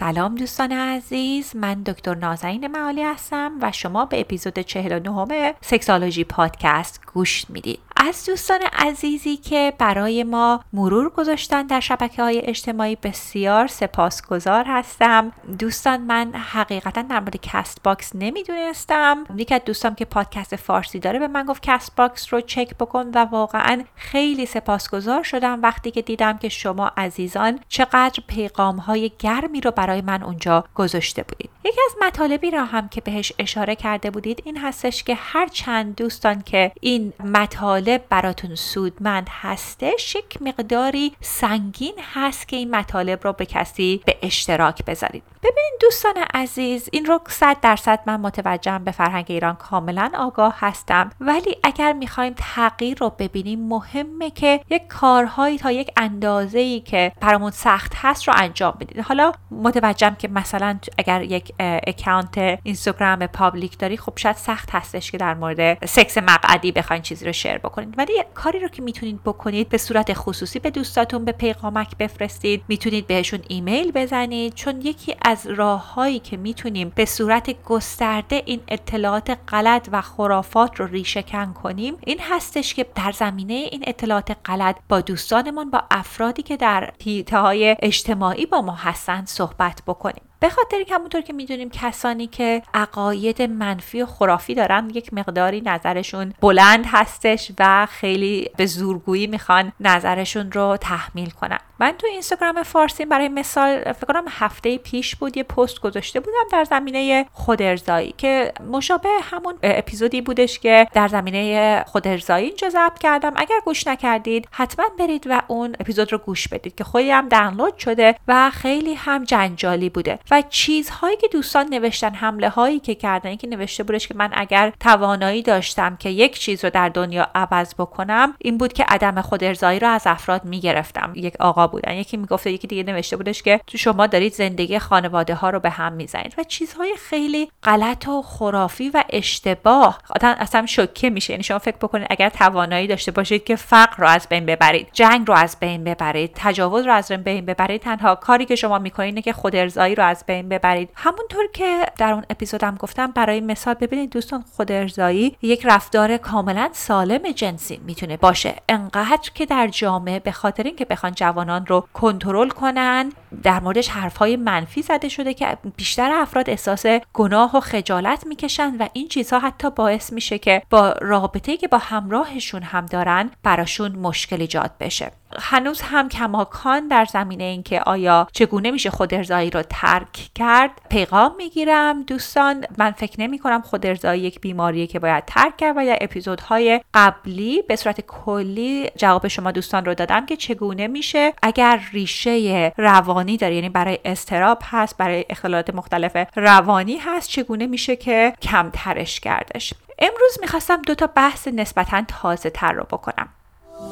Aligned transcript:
سلام 0.00 0.34
دوستان 0.34 0.72
عزیز 0.72 1.56
من 1.56 1.82
دکتر 1.82 2.14
نازنین 2.14 2.66
معالی 2.66 3.02
هستم 3.02 3.52
و 3.62 3.72
شما 3.72 4.04
به 4.04 4.20
اپیزود 4.20 4.58
49 4.58 5.54
سکسالوژی 5.60 6.24
پادکست 6.24 7.00
گوش 7.14 7.50
می‌دید. 7.50 7.87
از 8.00 8.24
دوستان 8.26 8.60
عزیزی 8.72 9.36
که 9.36 9.72
برای 9.78 10.24
ما 10.24 10.64
مرور 10.72 11.08
گذاشتن 11.08 11.62
در 11.62 11.80
شبکه 11.80 12.22
های 12.22 12.40
اجتماعی 12.44 12.96
بسیار 12.96 13.66
سپاسگزار 13.66 14.64
هستم. 14.68 15.32
دوستان 15.58 16.00
من 16.00 16.32
حقیقتا 16.34 17.02
در 17.02 17.20
مورد 17.20 17.36
Castbox 17.42 18.12
نمی‌دونستم. 18.14 19.24
یکی 19.36 19.54
از 19.54 19.60
دوستان 19.66 19.94
که 19.94 20.04
پادکست 20.04 20.56
فارسی 20.56 20.98
داره 20.98 21.18
به 21.18 21.28
من 21.28 21.44
گفت 21.44 21.62
Castbox 21.62 22.32
رو 22.34 22.40
چک 22.40 22.74
بکن 22.74 23.10
و 23.14 23.18
واقعا 23.18 23.84
خیلی 23.96 24.46
سپاسگزار 24.46 25.22
شدم 25.22 25.62
وقتی 25.62 25.90
که 25.90 26.02
دیدم 26.02 26.38
که 26.38 26.48
شما 26.48 26.90
عزیزان 26.96 27.60
چقدر 27.68 28.22
پیغام 28.26 28.76
های 28.76 29.12
گرمی 29.18 29.60
رو 29.60 29.70
برای 29.70 30.00
من 30.00 30.22
اونجا 30.22 30.64
گذاشته 30.74 31.22
بودید. 31.22 31.50
یکی 31.64 31.80
از 31.90 32.06
مطالبی 32.06 32.50
را 32.50 32.64
هم 32.64 32.88
که 32.88 33.00
بهش 33.00 33.32
اشاره 33.38 33.76
کرده 33.76 34.10
بودید 34.10 34.42
این 34.44 34.56
هستش 34.56 35.02
که 35.02 35.14
هر 35.14 35.46
چند 35.46 35.96
دوستان 35.96 36.42
که 36.42 36.72
این 36.80 37.12
مطالب 37.24 37.87
براتون 37.96 38.54
سودمند 38.54 39.26
هستش 39.30 40.14
یک 40.14 40.42
مقداری 40.42 41.12
سنگین 41.20 41.94
هست 42.14 42.48
که 42.48 42.56
این 42.56 42.70
مطالب 42.70 43.24
رو 43.24 43.32
به 43.32 43.46
کسی 43.46 44.00
به 44.06 44.16
اشتراک 44.22 44.84
بذارید. 44.84 45.22
ببینید 45.42 45.72
دوستان 45.80 46.14
عزیز 46.34 46.88
این 46.92 47.04
رو 47.04 47.20
صد 47.28 47.56
درصد 47.62 48.00
من 48.06 48.20
متوجهم 48.20 48.84
به 48.84 48.90
فرهنگ 48.90 49.24
ایران 49.28 49.54
کاملا 49.54 50.10
آگاه 50.14 50.54
هستم. 50.58 51.10
ولی 51.20 51.56
اگر 51.62 51.92
می‌خوایم 51.92 52.34
تغییر 52.36 52.98
رو 52.98 53.12
ببینیم 53.18 53.68
مهمه 53.68 54.30
که 54.30 54.60
یک 54.70 54.86
کارهایی 54.88 55.58
تا 55.58 55.72
یک 55.72 55.90
اندازه 55.96 56.58
ای 56.58 56.80
که 56.80 57.12
برامون 57.20 57.50
سخت 57.50 57.92
هست 57.96 58.28
رو 58.28 58.34
انجام 58.36 58.74
بدید. 58.80 59.00
حالا 59.00 59.32
متوجهم 59.50 60.14
که 60.14 60.28
مثلا 60.28 60.78
اگر 60.98 61.22
یک 61.22 61.52
account 61.58 62.38
اینستاگرام 62.62 63.26
public 63.26 63.78
داری 63.78 63.96
خب 63.96 64.12
شاید 64.16 64.36
سخت 64.36 64.68
هستش 64.72 65.10
که 65.10 65.18
در 65.18 65.34
مورد 65.34 65.84
سکس 65.86 66.18
مقعدی 66.18 66.72
بخواین 66.72 67.02
چیزی 67.02 67.26
رو 67.26 67.32
share 67.32 67.58
بکنید. 67.58 67.94
ولی 67.98 68.12
کاری 68.34 68.60
رو 68.60 68.68
که 68.68 68.82
می‌تونید 68.82 69.22
بکنید 69.24 69.68
به 69.68 69.78
صورت 69.78 70.12
خصوصی 70.12 70.58
به 70.58 70.70
دوستاتون 70.70 71.24
به 71.24 71.32
پیغامک 71.32 71.96
بفرستید. 71.98 72.62
می‌تونید 72.68 73.06
بهشون 73.06 73.40
ایمیل 73.48 73.92
بزنید. 73.92 74.54
چون 74.54 74.80
یکی 74.80 75.16
از 75.28 75.46
راههایی 75.46 76.18
که 76.18 76.36
می‌تونیم 76.36 76.92
به 76.94 77.04
صورت 77.04 77.62
گسترده 77.62 78.42
این 78.46 78.60
اطلاعات 78.68 79.38
غلط 79.48 79.88
و 79.92 80.00
خرافات 80.00 80.80
رو 80.80 80.86
ریشه 80.86 81.22
کن 81.22 81.52
کنیم 81.52 81.96
این 82.06 82.18
هستش 82.20 82.74
که 82.74 82.86
در 82.94 83.12
زمینه 83.12 83.54
این 83.54 83.84
اطلاعات 83.86 84.36
غلط 84.44 84.76
با 84.88 85.00
دوستانمون 85.00 85.70
با 85.70 85.82
افرادی 85.90 86.42
که 86.42 86.56
در 86.56 86.92
حیطه 87.04 87.76
اجتماعی 87.82 88.46
با 88.46 88.60
ما 88.60 88.74
هستند 88.74 89.26
صحبت 89.26 89.82
بکنیم. 89.86 90.27
به 90.40 90.48
خاطر 90.48 90.82
که 90.82 90.94
همونطور 90.94 91.20
که 91.20 91.32
می‌دونیم 91.32 91.70
کسانی 91.70 92.26
که 92.26 92.62
عقاید 92.74 93.42
منفی 93.42 94.02
و 94.02 94.06
خرافی 94.06 94.54
دارن 94.54 94.90
یک 94.94 95.14
مقداری 95.14 95.60
نظرشون 95.60 96.34
بلند 96.40 96.84
هستش 96.86 97.52
و 97.58 97.86
خیلی 97.90 98.50
به 98.56 98.66
زورگویی 98.66 99.26
می‌خوان 99.26 99.72
نظرشون 99.80 100.52
رو 100.52 100.76
تحمیل 100.76 101.30
کنن. 101.30 101.58
من 101.80 101.92
تو 101.98 102.06
اینستاگرام 102.06 102.62
فارسی 102.62 103.04
برای 103.04 103.28
مثال 103.28 103.92
فکر 103.92 104.06
کنم 104.06 104.24
هفته 104.28 104.78
پیش 104.78 105.16
بود 105.16 105.36
یه 105.36 105.42
پست 105.42 105.80
گذاشته 105.80 106.20
بودم 106.20 106.48
در 106.52 106.64
زمینه 106.64 107.26
خودارضایی 107.32 108.14
که 108.16 108.52
مشابه 108.70 109.08
همون 109.22 109.54
اپیزودی 109.62 110.20
بودش 110.20 110.58
که 110.58 110.86
در 110.94 111.08
زمینه 111.08 111.84
خودارضایی 111.86 112.46
اینجا 112.46 112.70
ضبط 112.70 112.98
کردم. 112.98 113.32
اگر 113.36 113.56
گوش 113.64 113.86
نکردید 113.86 114.48
حتما 114.50 114.84
برید 114.98 115.26
و 115.30 115.42
اون 115.46 115.76
اپیزود 115.80 116.12
رو 116.12 116.18
گوش 116.18 116.48
بدید 116.48 116.74
که 116.74 116.84
خودی 116.84 117.10
هم 117.10 117.28
دانلود 117.28 117.78
شده 117.78 118.14
و 118.28 118.50
خیلی 118.50 118.94
هم 118.94 119.24
جنجالی 119.24 119.90
بوده. 119.90 120.18
و 120.30 120.42
چیزهایی 120.48 121.16
که 121.16 121.28
دوستان 121.28 121.66
نوشتن 121.66 122.14
حمله 122.14 122.48
هایی 122.48 122.80
که 122.80 122.94
کردن 122.94 123.36
که 123.36 123.46
نوشته 123.46 123.82
بودش 123.82 124.08
که 124.08 124.14
من 124.14 124.30
اگر 124.32 124.72
توانایی 124.80 125.42
داشتم 125.42 125.96
که 125.96 126.10
یک 126.10 126.38
چیز 126.38 126.64
رو 126.64 126.70
در 126.70 126.88
دنیا 126.88 127.28
عوض 127.34 127.74
بکنم 127.74 128.34
این 128.38 128.58
بود 128.58 128.72
که 128.72 128.84
عدم 128.88 129.20
خودارضایی 129.20 129.78
رو 129.78 129.88
از 129.88 130.02
افراد 130.06 130.44
می‌گرفتم. 130.44 131.12
یک 131.14 131.34
آقا 131.40 131.66
بودن. 131.66 131.94
یکی 131.94 132.16
می‌گفته 132.16 132.50
یکی 132.50 132.66
دیگه 132.66 132.82
نوشته 132.82 133.16
بودش 133.16 133.42
که 133.42 133.60
شما 133.74 134.06
دارید 134.06 134.32
زندگی 134.32 134.78
خانواده 134.78 135.34
ها 135.34 135.50
رو 135.50 135.60
به 135.60 135.70
هم 135.70 135.92
می‌زنید. 135.92 136.34
و 136.38 136.44
چیزهای 136.44 136.94
خیلی 136.96 137.50
غلط 137.62 138.08
و 138.08 138.22
خرافی 138.22 138.90
و 138.90 139.04
اشتباه. 139.10 139.98
اصلا 140.22 140.66
شوکه 140.66 141.10
میشه. 141.10 141.32
یعنی 141.32 141.42
شما 141.42 141.58
فکر 141.58 141.76
بکنید 141.76 142.06
اگر 142.10 142.28
توانایی 142.28 142.86
داشته 142.86 143.12
باشید 143.12 143.44
که 143.44 143.56
فقر 143.56 143.96
رو 143.96 144.08
از 144.08 144.26
بین 144.30 144.46
ببرید 144.46 144.88
جنگ 144.92 145.28
رو 145.28 145.34
از 145.34 145.56
بین 145.60 145.84
ببرید 145.84 146.30
تجاوز 146.34 146.86
رو 146.86 146.92
از 146.92 147.12
بین 147.12 147.46
ببرید 147.46 147.80
تنها 147.80 148.14
کاری 148.14 148.44
که 148.44 148.56
شما 148.56 148.78
می‌کنید 148.78 149.24
که 149.24 149.32
خودارضایی 149.32 149.94
رو 149.94 150.04
از 150.04 150.17
بین 150.26 150.48
ببرید. 150.48 150.90
همونطور 150.94 151.44
که 151.52 151.86
در 151.98 152.12
اون 152.12 152.24
اپیزودم 152.30 152.76
گفتم 152.78 153.06
برای 153.06 153.40
مثال 153.40 153.74
ببینید 153.74 154.10
دوستان 154.10 154.44
خود 154.56 154.72
ارزایی 154.72 155.36
یک 155.42 155.66
رفتار 155.66 156.16
کاملا 156.16 156.68
سالم 156.72 157.32
جنسی 157.32 157.80
می‌تونه 157.86 158.16
باشه. 158.16 158.54
انقدر 158.68 159.30
که 159.34 159.46
در 159.46 159.68
جامعه 159.68 160.18
به 160.18 160.32
خاطر 160.32 160.62
اینکه 160.62 160.84
بخوان 160.84 161.12
جوانان 161.12 161.66
رو 161.66 161.88
کنترل 161.94 162.48
کنن 162.48 163.12
در 163.42 163.60
موردش 163.60 163.88
حرفهای 163.88 164.36
منفی 164.36 164.82
زده 164.82 165.08
شده 165.08 165.34
که 165.34 165.58
بیشتر 165.76 166.10
افراد 166.12 166.50
احساس 166.50 166.86
گناه 167.12 167.56
و 167.56 167.60
خجالت 167.60 168.26
می‌کشن 168.26 168.76
و 168.76 168.88
این 168.92 169.08
چیزها 169.08 169.38
حتی 169.38 169.70
باعث 169.70 170.12
میشه 170.12 170.38
که 170.38 170.62
با 170.70 170.94
رابطه‌ای 171.00 171.58
که 171.58 171.68
با 171.68 171.78
همراهشون 171.78 172.62
هم 172.62 172.86
دارن 172.86 173.30
براشون 173.42 173.92
مشکل 173.92 174.40
ایجاد 174.40 174.70
بشه. 174.80 175.10
هنوز 175.40 175.80
هم 175.80 176.08
کماکان 176.08 176.88
در 176.88 177.04
زمینه 177.04 177.44
اینکه 177.44 177.80
آیا 177.80 178.28
چگونه 178.32 178.70
میشه 178.70 178.90
خود 178.90 179.14
ارزایی 179.14 179.50
رو 179.50 179.62
ترک 179.62 180.30
کرد 180.34 180.70
پیغام 180.88 181.34
می‌گیرم. 181.36 182.02
دوستان 182.02 182.64
من 182.78 182.90
فکر 182.90 183.20
نمی 183.20 183.38
کنم 183.38 183.62
خود 183.62 183.86
ارزایی 183.86 184.22
یک 184.22 184.40
بیماریه 184.40 184.86
که 184.86 184.98
باید 184.98 185.24
ترک 185.24 185.56
کرد 185.56 185.76
و 185.76 185.86
در 185.86 185.98
اپیزودهای 186.00 186.80
قبلی 186.94 187.62
به 187.62 187.76
صورت 187.76 188.00
کلی 188.00 188.90
جواب 188.96 189.28
شما 189.28 189.50
دوستان 189.50 189.84
رو 189.84 189.94
دادم 189.94 190.26
که 190.26 190.36
چگونه 190.36 190.86
میشه. 190.86 191.32
اگر 191.42 191.80
ریشه 191.92 192.72
روانی 192.76 193.36
داره 193.36 193.54
یعنی 193.54 193.68
برای 193.68 193.98
استراب 194.04 194.58
هست 194.64 194.96
برای 194.96 195.24
اختلالات 195.30 195.74
مختلف 195.74 196.26
روانی 196.36 196.96
هست 196.96 197.30
چگونه 197.30 197.66
میشه 197.66 197.96
که 197.96 198.32
کمترش 198.42 199.20
کردش؟ 199.20 199.74
امروز 199.98 200.38
می‌خواستم 200.40 200.82
دو 200.82 200.94
تا 200.94 201.06
بحث 201.06 201.48
نسبتا 201.48 202.04
تازه 202.08 202.50
تر 202.50 202.72
رو 202.72 202.84
بکنم. 202.84 203.28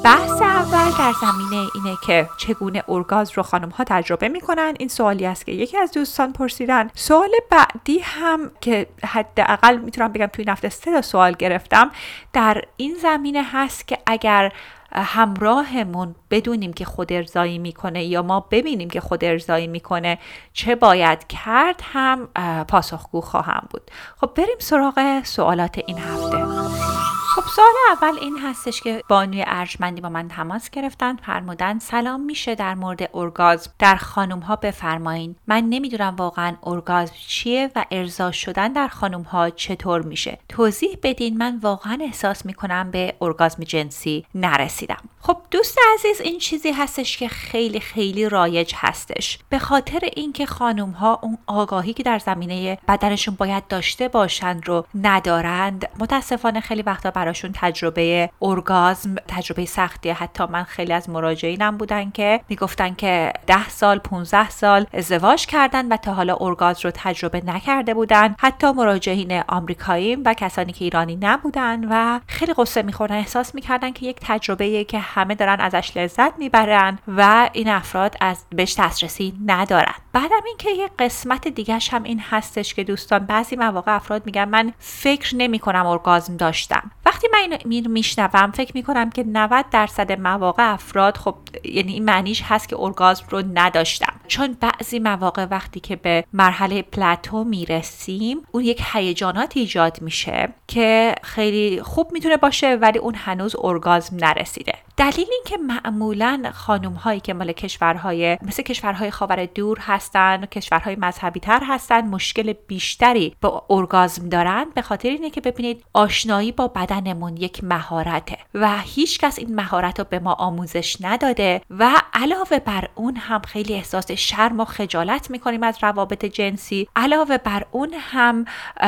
بحث 0.05 0.43
اول 0.43 0.91
در 0.99 1.13
زمینه 1.21 1.69
اینه 1.75 1.97
که 2.07 2.29
چگونه 2.39 2.85
ارگاز 2.89 3.33
رو 3.35 3.43
خانم 3.43 3.69
ها 3.69 3.85
تجربه 3.85 4.29
می‌کنن. 4.29 4.75
این 4.79 4.89
سوالی 4.89 5.27
است 5.27 5.47
که 5.47 5.53
یکی 5.53 5.79
از 5.79 5.93
دوستان 5.93 6.33
پرسیدن. 6.33 6.91
سوال 6.95 7.31
بعدی 7.51 7.99
هم 7.99 8.51
که 8.61 8.87
حداقل 9.05 9.77
می‌تونم 9.77 10.13
بگم 10.13 10.27
توی 10.27 10.45
نفته 10.45 10.69
سه 10.69 10.93
تا 10.93 11.03
سوال 11.03 11.33
گرفتم 11.33 11.91
در 12.33 12.63
این 12.77 12.97
زمینه 13.03 13.43
هست 13.53 13.89
که 13.89 13.99
اگر 14.07 14.53
همراهمون 14.93 16.15
بدونیم 16.31 16.73
که 16.73 16.85
خود 16.85 17.13
ارزایی 17.13 17.59
می‌کنه 17.59 18.05
یا 18.05 18.23
ما 18.23 18.41
ببینیم 18.41 18.91
که 18.91 19.01
خود 19.01 19.25
ارزایی 19.25 19.67
می‌کنه 19.67 20.19
چه 20.53 20.75
باید 20.75 21.27
کرد 21.27 21.81
هم 21.83 22.29
پاسخگو 22.69 23.21
خواهم 23.21 23.67
بود. 23.71 23.91
خب 24.21 24.31
بریم 24.37 24.57
سراغ 24.59 25.23
سوالات 25.25 25.79
این 25.87 25.99
هفته. 25.99 26.96
خب 27.37 27.49
سوال 27.49 27.75
اول 27.91 28.19
این 28.19 28.39
هستش 28.39 28.81
که 28.81 29.03
بانوی 29.09 29.45
ارجمندی 29.47 30.01
با 30.01 30.09
من 30.09 30.29
تماس 30.29 30.71
گرفتن 30.71 31.17
فرمودن 31.17 31.79
سلام 31.79 32.21
میشه 32.21 32.55
در 32.55 32.75
مورد 32.75 33.11
ارگازم. 33.15 33.71
در 33.79 33.97
خانم 33.97 34.39
ها 34.41 34.57
بفرمایین. 34.57 35.37
من 35.47 35.61
نمی‌دونم 35.61 36.17
واقعا 36.17 36.57
ارگازم 36.63 37.15
چیه 37.27 37.71
و 37.77 37.85
ارضا 37.91 38.33
شدن 38.33 38.73
در 38.73 38.89
خانم 38.89 39.23
ها 39.23 39.51
چطور 39.51 40.03
میشه. 40.03 40.39
توضیح 40.49 40.99
بدین. 41.03 41.37
من 41.37 41.59
واقعا 41.63 41.99
احساس 42.01 42.47
می‌کنم 42.47 42.91
به 42.91 43.15
ارگازم 43.21 43.65
جنسی 43.65 44.27
نرسیدم. 44.35 45.09
خب 45.21 45.37
دوست 45.51 45.79
عزیز 45.95 46.21
این 46.21 46.39
چیزی 46.39 46.71
هستش 46.73 47.17
که 47.17 47.29
خیلی 47.29 47.81
خیلی 47.81 48.29
رایج 48.29 48.73
هستش. 48.77 49.39
به 49.49 49.59
خاطر 49.59 50.01
اینکه 50.17 50.47
خانم 50.47 50.91
ها 50.91 51.19
اون 51.23 51.39
آگاهی 51.47 51.93
که 51.93 52.03
در 52.03 52.19
زمینه 52.19 52.79
بدنشون 52.89 53.35
باید 53.35 53.69
داشته 53.69 54.09
باشند 54.09 54.69
رو 54.69 54.87
ندارند 54.95 55.89
متاسفانه 55.99 56.61
خیلی 56.61 56.83
وقتا 56.83 57.11
براشون 57.27 57.51
تجربه 57.55 58.31
ارگازم 58.43 59.15
تجربه 59.29 59.65
سختی. 59.65 60.11
حتی 60.11 60.45
من 60.47 60.63
خیلی 60.63 60.93
از 60.93 61.11
مراجعینم 61.11 61.77
بودن 61.77 62.11
که 62.11 62.41
می‌گفتن 62.49 62.95
که 62.95 63.33
ده 63.47 63.69
سال 63.69 63.99
15 63.99 64.51
سال 64.51 64.87
ازدواج 64.93 65.47
کردن 65.47 65.89
و 65.89 65.97
تا 65.97 66.15
حالا 66.15 66.37
ارگاز 66.41 66.85
رو 66.85 66.91
تجربه 66.95 67.43
نکرده 67.47 67.95
بودن. 67.95 68.35
حتی 68.39 68.73
مراجعین 68.73 69.43
آمریکایی 69.49 70.17
و 70.17 70.35
کسانی 70.35 70.73
که 70.73 70.85
ایرانی 70.85 71.19
نبودن 71.21 71.85
و 71.91 72.21
خیلی 72.27 72.55
قصه 72.55 72.83
میخوردن 72.83 73.17
احساس 73.17 73.55
می‌کردن 73.55 73.93
که 73.93 74.07
یک 74.07 74.17
تجربه 74.21 74.85
که 74.85 74.99
همه 74.99 75.35
دارن 75.35 75.61
ازش 75.61 75.97
لذت 75.97 76.39
می‌برن 76.39 76.99
و 77.09 77.51
این 77.53 77.69
افراد 77.69 78.17
از 78.21 78.45
بهش 78.51 78.75
دسترسی 78.79 79.35
ندارن. 79.47 79.95
بعدم 80.13 80.45
اینکه 80.47 80.71
یه 80.71 80.91
قسمت 80.99 81.49
دیگهش 81.49 81.95
هم 81.95 82.03
این 82.03 82.23
هستش 82.31 82.75
که 82.75 82.85
دوستان 82.85 83.19
بعضی 83.19 83.57
مواقع 83.57 83.95
افراد 83.95 84.27
میگن 84.27 84.45
من 84.45 84.73
فکر 84.79 85.37
نمی 85.37 85.59
کنم 85.59 85.87
ارگازم 85.87 86.37
داشتم. 86.37 86.91
وقتی 87.17 87.29
من 87.33 87.59
اینو 87.71 87.91
میشنوم 87.91 88.51
فکر 88.51 88.73
می‌کنم 88.75 89.11
که 89.11 89.25
90 89.25 89.65
درصد 89.71 90.21
مواقع 90.21 90.73
افراد 90.73 91.17
خب 91.17 91.35
یعنی 91.65 91.93
این 91.93 92.05
معنیش 92.05 92.43
هست 92.45 92.69
که 92.69 92.77
ارگازم 92.79 93.25
رو 93.31 93.43
نداشتم. 93.55 94.13
چون 94.29 94.57
بعضی 94.61 94.99
مواقع 94.99 95.45
وقتی 95.45 95.81
که 95.81 95.97
به 95.97 96.25
مرحله 96.33 96.83
پلاتو 96.83 97.45
می‌رسیم 97.45 98.39
اون 98.53 98.65
یک 98.65 98.83
هیجانات 98.93 99.57
ایجاد 99.57 100.03
میشه 100.03 100.49
که 100.69 101.15
خیلی 101.23 101.83
خوب 101.83 102.13
می‌تونه 102.13 102.37
باشه 102.37 102.75
ولی 102.75 102.99
اون 102.99 103.15
هنوز 103.15 103.57
ارگازم 103.59 104.17
نرسیده. 104.17 104.75
دلیل 104.97 105.27
اینکه 105.33 105.57
معمولا 105.57 106.51
خانم 106.55 106.93
هایی 106.93 107.21
که 107.21 107.35
مال 107.35 107.53
کشورهای 107.53 108.39
مثل 108.43 108.63
کشورهای 108.63 109.11
خاور 109.11 109.47
دور 109.47 109.79
هستن 109.81 110.47
کشورهای 110.47 110.97
مذهبی 110.97 111.41
تر 111.41 111.61
هستن 111.69 112.07
مشکل 112.07 112.53
بیشتری 112.53 113.37
با 113.41 113.67
ارگازم 113.71 114.29
دارن 114.29 114.67
به 114.75 114.83
خاطر 114.83 115.09
اینه 115.09 115.31
که 115.31 115.41
ببینید 115.41 115.85
آشنایی 115.93 116.53
با 116.53 116.69
بدنمون 116.97 117.37
یک 117.37 117.65
مهارته 117.65 118.39
و 118.55 118.79
هیچکس 118.79 119.39
این 119.39 119.55
مهارت 119.55 119.99
رو 119.99 120.07
به 120.11 120.19
ما 120.19 120.33
آموزش 120.33 120.97
نداده 121.01 121.61
و 121.71 121.91
علاوه 122.15 122.59
بر 122.59 122.89
اون 122.95 123.17
هم 123.17 123.43
خیلی 123.43 123.75
احساس 123.75 124.11
شرم 124.11 124.61
و 124.61 124.65
خجالت 124.65 125.31
می‌کنیم 125.31 125.63
از 125.63 125.79
روابط 125.83 126.25
جنسی. 126.25 126.89
علاوه 126.97 127.39
بر 127.39 127.67
اون 127.71 127.95
هم 128.01 128.45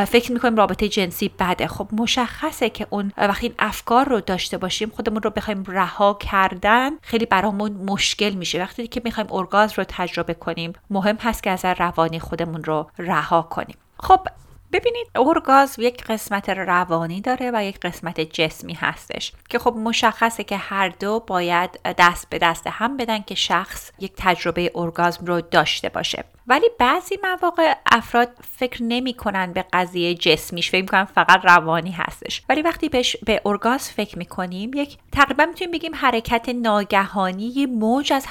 فکر 0.07 0.33
می‌کنیم 0.33 0.57
رابطه 0.57 0.89
جنسی 0.89 1.31
بده. 1.39 1.67
خب 1.67 1.89
مشخصه 1.93 2.71
که 2.71 2.87
اون 2.91 3.13
وقتی 3.17 3.47
این 3.47 3.55
افکار 3.59 4.09
رو 4.09 4.21
داشته 4.21 4.59
باشیم 4.59 4.93
خودمون 4.97 5.23
رو 5.23 5.31
بخوایم 5.31 5.65
رها 5.67 6.15
کردن 6.15 6.91
خیلی 7.03 7.27
برامون 7.27 7.73
مشکل 7.73 8.31
میشه. 8.31 8.61
وقتی 8.61 8.89
که 8.89 9.03
می‌خوایم 9.05 9.33
ارگاز 9.33 9.79
رو 9.79 9.85
تجربه 9.89 10.35
کنیم 10.35 10.73
مهم 10.91 11.17
هست 11.17 11.43
که 11.43 11.51
از 11.51 11.65
روانی 11.65 12.21
خودمون 12.21 12.65
رو 12.65 12.91
رها 12.99 13.43
کنیم. 13.43 13.77
خب 14.01 14.21
ببینید 14.73 15.07
اورگاز 15.17 15.79
یک 15.79 16.05
قسمت 16.05 16.49
روانی 16.49 17.21
داره 17.21 17.51
و 17.55 17.65
یک 17.65 17.81
قسمت 17.81 18.21
جسمی 18.21 18.75
هستش 18.75 19.33
که 19.49 19.59
خب 19.59 19.75
مشخصه 19.77 20.45
که 20.45 20.57
هر 20.57 20.89
دو 20.89 21.21
باید 21.21 21.71
دست 21.99 22.31
به 22.31 22.39
دست 22.39 22.67
هم 22.67 22.97
بدن 22.97 23.23
که 23.23 23.35
شخص 23.35 23.91
یک 23.99 24.13
تجربه 24.17 24.73
ارگازم 24.75 25.25
رو 25.25 25.41
داشته 25.41 25.89
باشه. 25.89 26.25
ولی 26.47 26.67
بعضی 26.79 27.19
مواقع 27.23 27.75
افراد 27.87 28.29
فکر 28.57 28.83
نمی 28.83 29.15
کنن 29.15 29.53
به 29.53 29.65
قضیه 29.73 30.15
جسمیش 30.15 30.71
فکر 30.71 30.83
می‌کنن 30.83 31.05
فقط 31.05 31.45
روانی 31.45 31.91
هستش. 31.91 32.43
ولی 32.49 32.63
وقتی 32.63 32.89
بهش 32.89 33.17
به 33.17 33.43
ارگاز 33.45 33.91
فکر 33.91 34.19
می‌کنیم 34.19 34.71
یک 34.75 34.99
تقریبا 35.13 35.47
می‌تونیم 35.47 35.73
بگیم 35.73 35.95
حرکت 35.95 36.49
ناگهانی 36.49 37.67
موج 37.67 38.13
از 38.13 38.27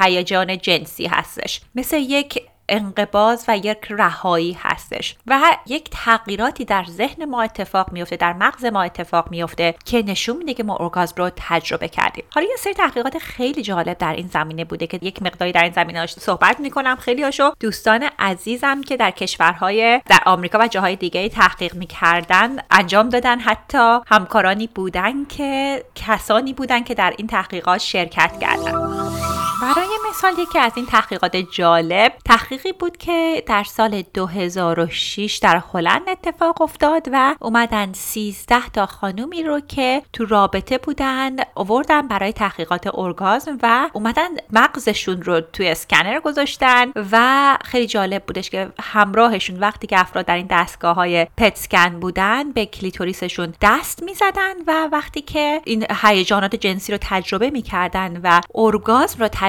هیجان 0.00 0.58
جنسی 0.58 1.06
هستش. 1.06 1.60
مثل 1.74 1.96
یک 1.96 2.42
انقباز 2.68 3.44
و 3.48 3.56
یک 3.56 3.78
رهایی 3.90 4.58
هستش 4.60 5.16
و 5.26 5.40
یک 5.66 5.88
تغییراتی 5.90 6.64
در 6.64 6.84
ذهن 6.84 7.24
ما 7.24 7.42
اتفاق 7.42 7.92
میفته 7.92 8.16
در 8.16 8.32
مغز 8.32 8.64
ما 8.64 8.82
اتفاق 8.82 9.30
میفته 9.30 9.74
که 9.84 10.02
نشون 10.02 10.36
میده 10.36 10.54
که 10.54 10.62
ما 10.62 10.76
ارگازم 10.80 11.14
رو 11.16 11.30
تجربه 11.36 11.88
کردیم. 11.88 12.24
حالا 12.30 12.46
یه 12.46 12.56
سری 12.58 12.74
تحقیقات 12.74 13.18
خیلی 13.18 13.62
جالب 13.62 13.98
در 13.98 14.12
این 14.12 14.28
زمینه 14.28 14.64
بوده 14.64 14.86
که 14.86 14.98
یک 15.02 15.22
مقداری 15.22 15.52
در 15.52 15.62
این 15.62 15.72
زمینه 15.72 16.06
صحبت 16.06 16.60
می‌کنم. 16.60 16.96
خیلی 16.96 17.22
هاشو 17.22 17.52
دوستان 17.60 18.10
عزیزم 18.18 18.82
که 18.82 18.96
در 18.96 19.10
کشورهای 19.10 20.00
در 20.06 20.20
آمریکا 20.26 20.58
و 20.58 20.66
جاهای 20.66 20.96
دیگه 20.96 21.28
تحقیق 21.28 21.74
می‌کردن 21.74 22.56
انجام 22.70 23.08
دادن. 23.08 23.40
حتی 23.40 23.98
همکارانی 24.06 24.66
بودن 24.66 25.24
که 25.24 25.84
کسانی 25.94 26.52
بودن 26.52 26.84
که 26.84 26.94
در 26.94 27.14
این 27.18 27.26
تحقیقات 27.26 27.78
شرکت 27.78 28.32
کردن. 28.40 29.35
برای 29.62 29.88
مثال 30.10 30.38
یکی 30.38 30.58
از 30.58 30.72
این 30.76 30.86
تحقیقات 30.86 31.36
جالب 31.36 32.12
تحقیقی 32.24 32.72
بود 32.72 32.96
که 32.96 33.44
در 33.46 33.64
سال 33.64 34.02
2006 34.14 35.38
در 35.42 35.62
هلند 35.72 36.08
اتفاق 36.08 36.62
افتاد 36.62 37.08
و 37.12 37.34
اومدن 37.40 37.92
13 37.92 38.68
تا 38.68 38.86
خانومی 38.86 39.42
رو 39.42 39.60
که 39.60 40.02
تو 40.12 40.24
رابطه 40.24 40.78
بودن 40.78 41.36
آوردن 41.54 42.08
برای 42.08 42.32
تحقیقات 42.32 42.86
ارگازم 42.94 43.58
و 43.62 43.90
اومدن 43.92 44.28
مغزشون 44.52 45.22
رو 45.22 45.40
توی 45.40 45.68
اسکنر 45.68 46.20
گذاشتن 46.20 46.92
و 47.12 47.58
خیلی 47.64 47.86
جالب 47.86 48.24
بودش 48.24 48.50
که 48.50 48.68
همراهشون 48.80 49.58
وقتی 49.60 49.86
که 49.86 50.00
افراد 50.00 50.26
در 50.26 50.36
این 50.36 50.46
دستگاه 50.50 50.96
های 50.96 51.26
پتسکن 51.36 52.00
بودن 52.00 52.52
به 52.52 52.66
کلیتوریسشون 52.66 53.54
دست 53.60 54.02
می‌زدن 54.02 54.54
و 54.66 54.88
وقتی 54.92 55.20
که 55.20 55.60
این 55.64 55.86
هیجانات 56.02 56.56
جنسی 56.56 56.92
رو 56.92 56.98
تجربه 57.00 57.50
می‌کردن 57.50 58.20
و 58.22 58.40
ارگازم 58.54 59.18
رو 59.20 59.28
تجربه 59.32 59.45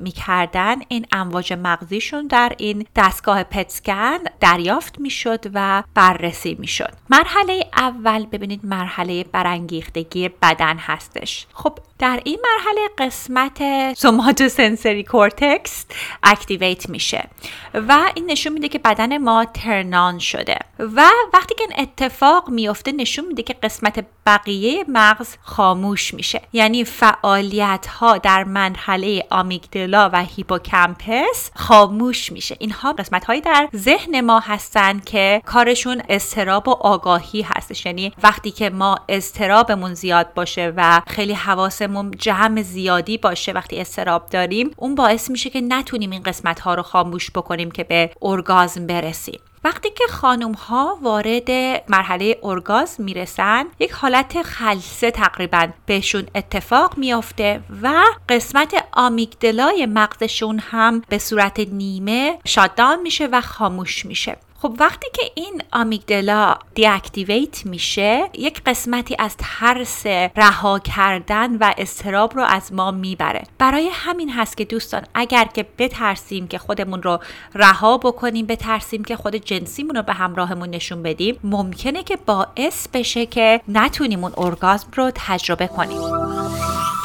می‌کردن 0.00 0.76
این 0.88 1.06
امواج 1.12 1.52
مغزیشون 1.52 2.26
در 2.26 2.52
این 2.58 2.86
دستگاه 2.96 3.44
PET 3.44 3.76
scan 3.76 4.18
دریافت 4.40 5.00
می‌شد 5.00 5.44
و 5.54 5.82
بررسی 5.94 6.56
می‌شد. 6.60 6.92
مرحله 7.10 7.70
اول 7.76 8.26
ببینید 8.26 8.60
مرحله 8.64 9.24
برانگیختگی 9.24 10.28
بدن 10.28 10.78
هستش. 10.78 11.46
خب 11.52 11.78
در 11.98 12.20
این 12.24 12.38
مرحله 12.42 12.88
قسمت 12.98 13.62
somatosensory 13.98 15.04
cortex 15.04 15.86
activate 16.22 16.88
میشه 16.88 17.28
و 17.74 18.10
این 18.14 18.30
نشون 18.30 18.52
میده 18.52 18.68
که 18.68 18.78
بدن 18.78 19.18
ما 19.18 19.44
turn 19.44 19.93
on 19.93 20.18
شده 20.18 20.58
و 20.78 21.10
وقتی 21.34 21.54
که 21.54 21.64
این 21.70 21.80
اتفاق 21.82 22.48
میفته 22.48 22.92
نشون 22.92 23.24
میده 23.26 23.42
که 23.42 23.52
قسمت 23.52 24.04
بقیه 24.26 24.84
مغز 24.88 25.36
خاموش 25.42 26.14
میشه. 26.14 26.42
یعنی 26.52 26.84
فعالیت 26.84 27.86
ها 27.86 28.18
در 28.18 28.44
مرحله 28.44 29.26
amygdala 29.36 30.10
و 30.12 30.24
hippocampus 30.24 31.50
خاموش 31.54 32.32
میشه. 32.32 32.56
اینها 32.58 32.92
قسمت 32.92 33.24
هایی 33.24 33.40
در 33.40 33.68
ذهن 33.76 34.20
ما 34.20 34.40
هستن 34.40 35.00
که 35.00 35.42
کارشون 35.46 36.02
اضطراب 36.08 36.68
و 36.68 36.70
آگاهی 36.70 37.42
هستش. 37.42 37.86
یعنی 37.86 38.12
وقتی 38.22 38.50
که 38.50 38.70
ما 38.70 38.98
اضطرابمون 39.08 39.94
زیاد 39.94 40.34
باشه 40.34 40.72
و 40.76 41.02
خیلی 41.06 41.32
حواسمون 41.32 42.10
جمع 42.10 42.62
زیادی 42.62 43.18
باشه 43.18 43.52
وقتی 43.52 43.80
استراب 43.80 44.26
داریم 44.26 44.70
اون 44.76 44.94
باعث 44.94 45.30
میشه 45.30 45.50
که 45.50 45.60
نتونیم 45.60 46.10
این 46.10 46.22
قسمت 46.22 46.60
ها 46.60 46.74
رو 46.74 46.82
خاموش 46.82 47.30
بکنیم 47.30 47.70
که 47.70 47.84
به 47.84 48.10
ارگازم 48.22 48.86
برسیم. 48.86 49.40
وقتی 49.66 49.90
که 49.90 50.04
خانم 50.10 50.52
ها 50.52 50.98
وارد 51.02 51.50
مرحله 51.88 52.38
ارگاز 52.42 53.00
می‌رسن 53.00 53.64
یک 53.80 53.90
حالت 53.90 54.42
خلصه 54.42 55.10
تقریبا 55.10 55.68
بهشون 55.86 56.26
اتفاق 56.34 56.98
میافته 56.98 57.60
و 57.82 58.02
قسمت 58.28 58.84
آمیگدلای 58.92 59.86
مغزشون 59.86 60.58
هم 60.58 61.02
به 61.08 61.18
صورت 61.18 61.60
نیمه 61.60 62.38
شادان 62.44 63.02
میشه 63.02 63.28
و 63.32 63.40
خاموش 63.40 64.06
میشه. 64.06 64.36
خب 64.66 64.76
وقتی 64.78 65.06
که 65.12 65.30
این 65.34 65.62
آمیگدلا 65.72 66.54
دیاکتیویت 66.74 67.66
میشه 67.66 68.30
یک 68.34 68.62
قسمتی 68.66 69.16
از 69.18 69.36
ترس 69.38 70.06
رها 70.36 70.78
کردن 70.78 71.56
و 71.56 71.74
استراب 71.78 72.34
رو 72.34 72.42
از 72.42 72.72
ما 72.72 72.90
می‌بره. 72.90 73.42
برای 73.58 73.90
همین 73.92 74.30
هست 74.30 74.56
که 74.56 74.64
دوستان 74.64 75.02
اگر 75.14 75.44
که 75.44 75.66
بترسیم 75.78 76.48
که 76.48 76.58
خودمون 76.58 77.02
رو 77.02 77.18
رها 77.54 77.98
بکنیم 77.98 78.46
بترسیم 78.46 79.04
که 79.04 79.16
خود 79.16 79.34
جنسیمون 79.34 79.96
رو 79.96 80.02
به 80.02 80.12
همراهمون 80.12 80.70
نشون 80.70 81.02
بدیم 81.02 81.38
ممکنه 81.44 82.02
که 82.02 82.16
باعث 82.16 82.88
بشه 82.88 83.26
که 83.26 83.60
نتونیم 83.68 84.24
اون 84.24 84.32
ارگازم 84.36 84.88
رو 84.96 85.10
تجربه 85.14 85.66
کنیم. 85.66 86.25